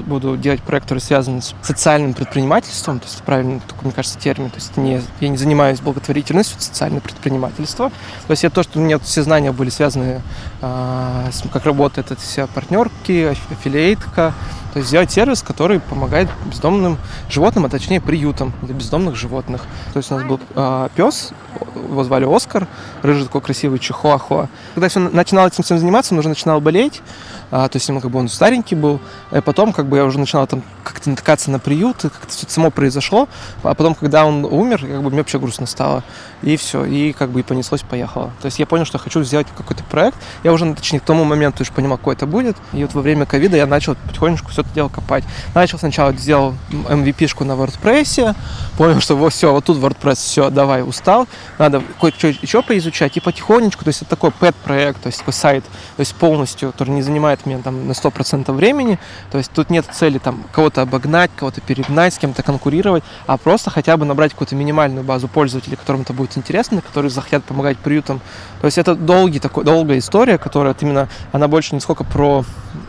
буду 0.07 0.37
делать 0.37 0.61
проект, 0.62 0.87
который 0.87 0.99
связан 0.99 1.40
с 1.40 1.55
социальным 1.62 2.14
предпринимательством, 2.14 2.99
то 2.99 3.07
есть 3.07 3.23
правильно, 3.23 3.61
такой, 3.61 3.85
мне 3.85 3.93
кажется, 3.93 4.19
термин. 4.19 4.51
То 4.51 4.57
есть 4.57 4.77
не, 4.77 5.01
я 5.21 5.29
не 5.29 5.37
занимаюсь 5.37 5.79
благотворительностью, 5.79 6.57
это 6.57 6.64
социальное 6.64 7.01
предпринимательство. 7.01 7.90
То 8.27 8.31
есть 8.33 8.43
это 8.43 8.57
то, 8.57 8.62
что 8.64 8.81
у 8.81 8.83
меня 8.83 8.99
все 8.99 9.23
знания 9.23 9.53
были 9.53 9.71
связаны, 9.71 10.21
э, 10.62 11.29
с, 11.31 11.49
как 11.49 11.64
работает 11.64 12.11
эта 12.11 12.21
вся 12.21 12.49
партнерки, 12.49 13.37
аффилиейтка, 13.53 14.35
то 14.72 14.78
есть 14.78 14.88
сделать 14.88 15.11
сервис, 15.11 15.42
который 15.42 15.80
помогает 15.80 16.28
бездомным 16.46 16.98
животным, 17.28 17.64
а 17.64 17.68
точнее 17.68 18.00
приютам 18.00 18.52
для 18.62 18.74
бездомных 18.74 19.16
животных. 19.16 19.62
То 19.92 19.98
есть 19.98 20.11
у 20.11 20.14
нас 20.14 20.24
был 20.24 20.40
э, 20.54 20.88
пес, 20.94 21.33
его 21.74 22.04
звали 22.04 22.24
Оскар, 22.24 22.66
рыжий 23.02 23.24
такой 23.24 23.40
красивый 23.40 23.78
чихуахуа. 23.78 24.48
Когда 24.74 24.88
все 24.88 25.00
начинал 25.00 25.46
этим 25.46 25.64
всем 25.64 25.78
заниматься, 25.78 26.14
он 26.14 26.20
уже 26.20 26.28
начинал 26.28 26.61
болеть, 26.61 27.02
а, 27.50 27.68
то 27.68 27.76
есть 27.76 27.88
ему 27.88 28.00
как 28.00 28.11
бы 28.11 28.18
он 28.18 28.28
старенький 28.28 28.76
был. 28.76 29.00
И 29.33 29.40
потом 29.40 29.72
как 29.72 29.87
бы 29.87 29.96
я 29.96 30.04
уже 30.04 30.18
начинал 30.18 30.46
там 30.46 30.62
как-то 30.85 31.11
натыкаться 31.11 31.50
на 31.50 31.59
приют, 31.59 31.96
как-то 32.02 32.28
все 32.28 32.46
само 32.48 32.70
произошло. 32.70 33.28
А 33.62 33.74
потом, 33.74 33.94
когда 33.94 34.24
он 34.24 34.44
умер, 34.44 34.80
как 34.80 35.02
бы 35.02 35.11
мне 35.11 35.18
вообще 35.18 35.38
грустно 35.38 35.66
стало. 35.66 36.04
И 36.42 36.57
все, 36.57 36.85
и 36.85 37.12
как 37.12 37.31
бы 37.31 37.40
и 37.40 37.42
понеслось, 37.42 37.83
поехало. 37.83 38.33
То 38.40 38.46
есть 38.46 38.59
я 38.59 38.66
понял, 38.66 38.85
что 38.85 38.98
хочу 38.98 39.22
сделать 39.22 39.46
какой-то 39.57 39.85
проект. 39.85 40.16
Я 40.42 40.53
уже, 40.53 40.74
точнее, 40.74 41.00
к 41.00 41.05
тому 41.05 41.24
моменту 41.24 41.62
уже 41.62 41.72
понимал, 41.72 41.98
какой 41.98 42.14
это 42.14 42.26
будет. 42.26 42.57
И 42.72 42.83
вот 42.83 42.94
во 42.94 43.03
время 43.03 43.26
ковида 43.26 43.57
я 43.57 43.66
начал 43.66 43.94
потихонечку 43.94 44.50
все 44.50 44.62
это 44.62 44.70
дело 44.70 44.88
копать. 44.88 45.24
Начал 45.55 45.79
сначала, 45.79 46.12
сделал 46.12 46.55
MVP-шку 46.70 47.44
на 47.44 47.53
WordPress, 47.53 48.35
понял, 48.79 49.00
что 49.00 49.16
вот 49.16 49.33
все, 49.33 49.53
вот 49.53 49.64
тут 49.64 49.79
WordPress, 49.79 50.16
все, 50.16 50.50
давай, 50.50 50.83
устал. 50.83 51.29
Надо 51.59 51.83
кое-что 52.00 52.29
еще 52.29 52.62
поизучать. 52.62 53.16
И 53.16 53.20
потихонечку, 53.20 53.85
то 53.85 53.88
есть 53.88 54.03
это 54.03 54.11
такой 54.11 54.31
pet-проект, 54.31 55.03
то 55.03 55.09
есть 55.09 55.18
такой 55.18 55.35
сайт, 55.35 55.64
то 55.96 56.00
есть 56.00 56.14
полностью, 56.14 56.72
который 56.72 56.90
не 56.90 57.03
занимает 57.03 57.44
меня 57.44 57.59
там 57.59 57.87
на 57.87 57.92
100% 57.92 58.50
времени. 58.53 58.98
То 59.31 59.38
есть 59.38 59.50
тут 59.53 59.68
нет 59.70 59.87
цели 59.92 60.18
там 60.18 60.44
кого-то 60.53 60.83
обогнать, 60.83 61.31
кого-то 61.37 61.61
перегнать, 61.61 62.14
с 62.14 62.18
кем-то 62.18 62.42
конкурировать, 62.42 63.05
а 63.26 63.37
просто 63.37 63.70
хотя 63.70 63.96
бы 63.96 64.07
набрать 64.07 64.33
какую-то 64.33 64.57
минимальную 64.57 65.05
базу 65.05 65.29
пользователей, 65.29 65.76
которым 65.76 66.03
это 66.03 66.12
будет 66.12 66.30
интересно, 66.37 66.81
которые 66.81 67.11
захотят 67.11 67.45
помогать 67.45 67.79
приютам. 67.79 68.21
То 68.61 68.66
есть 68.66 68.79
это 68.79 68.95
долгий 68.95 69.38
такой, 69.38 69.64
долгая 69.64 69.99
история, 69.99 70.38
которая 70.38 70.75
именно, 70.81 71.09
она 71.33 71.49
больше 71.49 71.75
не 71.75 71.81
сколько 71.81 72.05
про, 72.05 72.45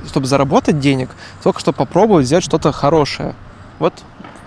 чтобы 0.08 0.28
заработать 0.28 0.80
денег, 0.80 1.10
сколько 1.40 1.60
чтобы 1.60 1.78
попробовать 1.78 2.26
сделать 2.26 2.44
что-то 2.44 2.72
хорошее. 2.72 3.36
Вот 3.80 3.94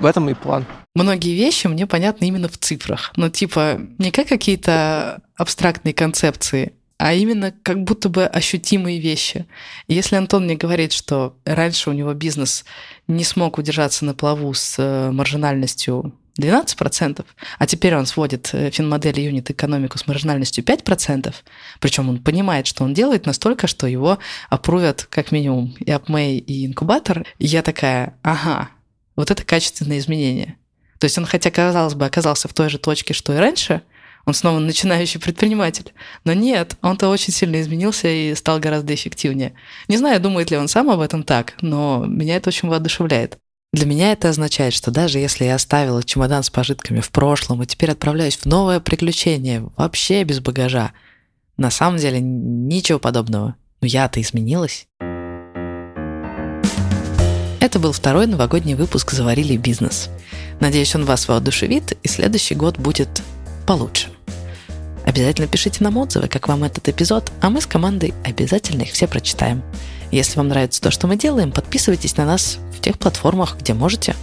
в 0.01 0.07
этом 0.07 0.29
и 0.29 0.35
план. 0.35 0.65
Многие 0.95 1.35
вещи 1.35 1.67
мне 1.67 1.87
понятны 1.87 2.27
именно 2.27 2.49
в 2.49 2.57
цифрах. 2.59 3.13
Ну, 3.17 3.29
типа, 3.29 3.81
не 3.99 4.11
как 4.11 4.29
какие-то 4.29 5.21
абстрактные 5.37 5.93
концепции, 5.93 6.73
а 6.99 7.13
именно 7.15 7.53
как 7.63 7.83
будто 7.83 8.09
бы 8.09 8.25
ощутимые 8.25 9.01
вещи. 9.01 9.47
Если 9.89 10.17
Антон 10.17 10.45
мне 10.45 10.55
говорит, 10.55 10.93
что 10.93 11.37
раньше 11.45 11.91
у 11.91 11.93
него 11.93 12.15
бизнес 12.15 12.65
не 13.09 13.25
смог 13.25 13.59
удержаться 13.59 14.05
на 14.05 14.15
плаву 14.15 14.55
с 14.55 14.77
э, 14.79 15.11
маржинальностью 15.11 16.15
12%, 16.39 17.25
а 17.59 17.67
теперь 17.67 17.95
он 17.95 18.07
сводит 18.07 18.51
э, 18.53 18.71
финмодель 18.71 19.21
юнит 19.21 19.51
экономику 19.51 19.99
с 19.99 20.07
маржинальностью 20.07 20.65
5%, 20.65 21.33
причем 21.81 22.09
он 22.09 22.23
понимает, 22.23 22.67
что 22.67 22.85
он 22.85 22.93
делает 22.93 23.27
настолько, 23.27 23.67
что 23.67 23.87
его 23.87 24.19
опрувят 24.51 25.07
как 25.11 25.31
минимум 25.33 25.75
и 25.79 25.91
AppMay, 25.91 26.39
и 26.39 26.67
инкубатор. 26.67 27.25
И 27.39 27.47
я 27.47 27.63
такая, 27.63 28.19
ага, 28.23 28.71
вот 29.17 29.31
это 29.31 29.45
качественное 29.45 29.99
изменение. 29.99 30.57
То 30.99 31.05
есть 31.05 31.19
он, 31.19 31.27
хотя, 31.27 31.51
казалось 31.51 31.95
бы, 31.95 32.05
оказался 32.07 32.49
в 32.49 32.55
той 32.55 32.69
же 32.69 32.79
точке, 32.79 33.15
что 33.15 33.35
и 33.35 33.37
раньше, 33.37 33.83
Он 34.27 34.33
снова 34.33 34.59
начинающий 34.59 35.21
предприниматель. 35.21 35.93
Но 36.25 36.33
нет, 36.33 36.77
он-то 36.81 37.11
очень 37.11 37.33
сильно 37.33 37.61
изменился 37.61 38.09
и 38.09 38.35
стал 38.35 38.59
гораздо 38.59 38.95
эффективнее. 38.95 39.55
Не 39.87 39.99
знаю, 39.99 40.19
думает 40.21 40.51
ли 40.51 40.57
он 40.57 40.67
сам 40.67 40.91
об 40.91 41.01
этом 41.01 41.25
так, 41.25 41.55
но 41.61 42.05
меня 42.07 42.37
это 42.37 42.49
очень 42.49 42.71
воодушевляет. 42.71 43.39
Для 43.75 43.87
меня 43.87 44.13
это 44.13 44.29
означает, 44.29 44.73
что 44.73 44.93
даже 44.93 45.19
если 45.19 45.47
я 45.47 45.57
оставила 45.57 46.05
чемодан 46.05 46.45
с 46.45 46.51
пожитками 46.51 47.01
в 47.01 47.11
прошлом 47.11 47.61
и 47.61 47.67
теперь 47.67 47.91
отправляюсь 47.91 48.37
в 48.37 48.47
новое 48.47 48.79
приключение, 48.79 49.69
вообще 49.77 50.23
без 50.23 50.39
багажа, 50.39 50.93
на 51.57 51.73
самом 51.73 51.99
деле 51.99 52.21
ничего 52.21 53.01
подобного. 53.01 53.57
Но 53.81 53.89
я-то 53.89 54.23
изменилась. 54.23 54.87
Это 57.59 57.81
был 57.81 57.91
второй 57.91 58.29
новогодний 58.29 58.75
выпуск 58.75 59.11
«Заварили 59.11 59.57
бизнес». 59.57 60.09
Надеюсь, 60.61 60.95
он 60.95 61.05
вас 61.05 61.27
воодушевит, 61.27 61.99
и 62.01 62.07
следующий 62.07 62.55
год 62.55 62.79
будет 62.79 63.23
получше. 63.67 64.07
Обязательно 65.05 65.49
пишите 65.49 65.83
нам 65.83 65.97
отзывы, 65.97 66.29
как 66.29 66.47
вам 66.47 66.63
этот 66.63 66.89
эпизод, 66.89 67.33
а 67.41 67.51
мы 67.51 67.61
с 67.61 67.67
командой 67.67 68.15
обязательно 68.25 68.83
их 68.83 68.93
все 68.93 69.09
прочитаем. 69.09 69.65
Если 70.15 70.37
вам 70.37 70.47
нравится 70.47 70.81
то, 70.81 70.93
что 70.93 71.09
мы 71.09 71.17
делаем, 71.17 71.51
подписывайтесь 71.51 72.17
на 72.17 72.25
нас 72.25 72.59
в 72.73 72.81
тех 72.81 73.01
платформах, 73.01 73.57
где 73.59 73.75
можете. 73.75 74.15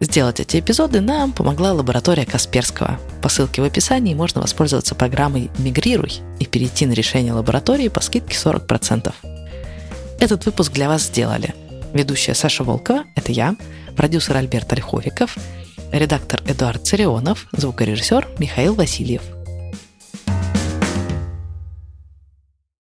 Сделать 0.00 0.40
эти 0.40 0.58
эпизоды 0.58 1.02
нам 1.02 1.32
помогла 1.32 1.74
лаборатория 1.74 2.24
Касперского. 2.24 2.98
По 3.20 3.28
ссылке 3.28 3.60
в 3.60 3.66
описании 3.66 4.14
можно 4.14 4.40
воспользоваться 4.40 4.94
программой 4.94 5.50
«Мигрируй» 5.58 6.22
и 6.40 6.46
перейти 6.46 6.86
на 6.86 6.92
решение 6.92 7.34
лаборатории 7.34 7.88
по 7.88 8.00
скидке 8.00 8.34
40%. 8.34 9.12
Этот 10.20 10.46
выпуск 10.46 10.72
для 10.72 10.88
вас 10.88 11.02
сделали 11.02 11.54
ведущая 11.92 12.32
Саша 12.32 12.64
Волкова, 12.64 13.04
это 13.14 13.30
я, 13.30 13.56
продюсер 13.98 14.38
Альберт 14.38 14.72
Ольховиков, 14.72 15.36
редактор 15.92 16.40
Эдуард 16.46 16.86
Царионов, 16.86 17.46
звукорежиссер 17.52 18.26
Михаил 18.38 18.74
Васильев– 18.74 19.20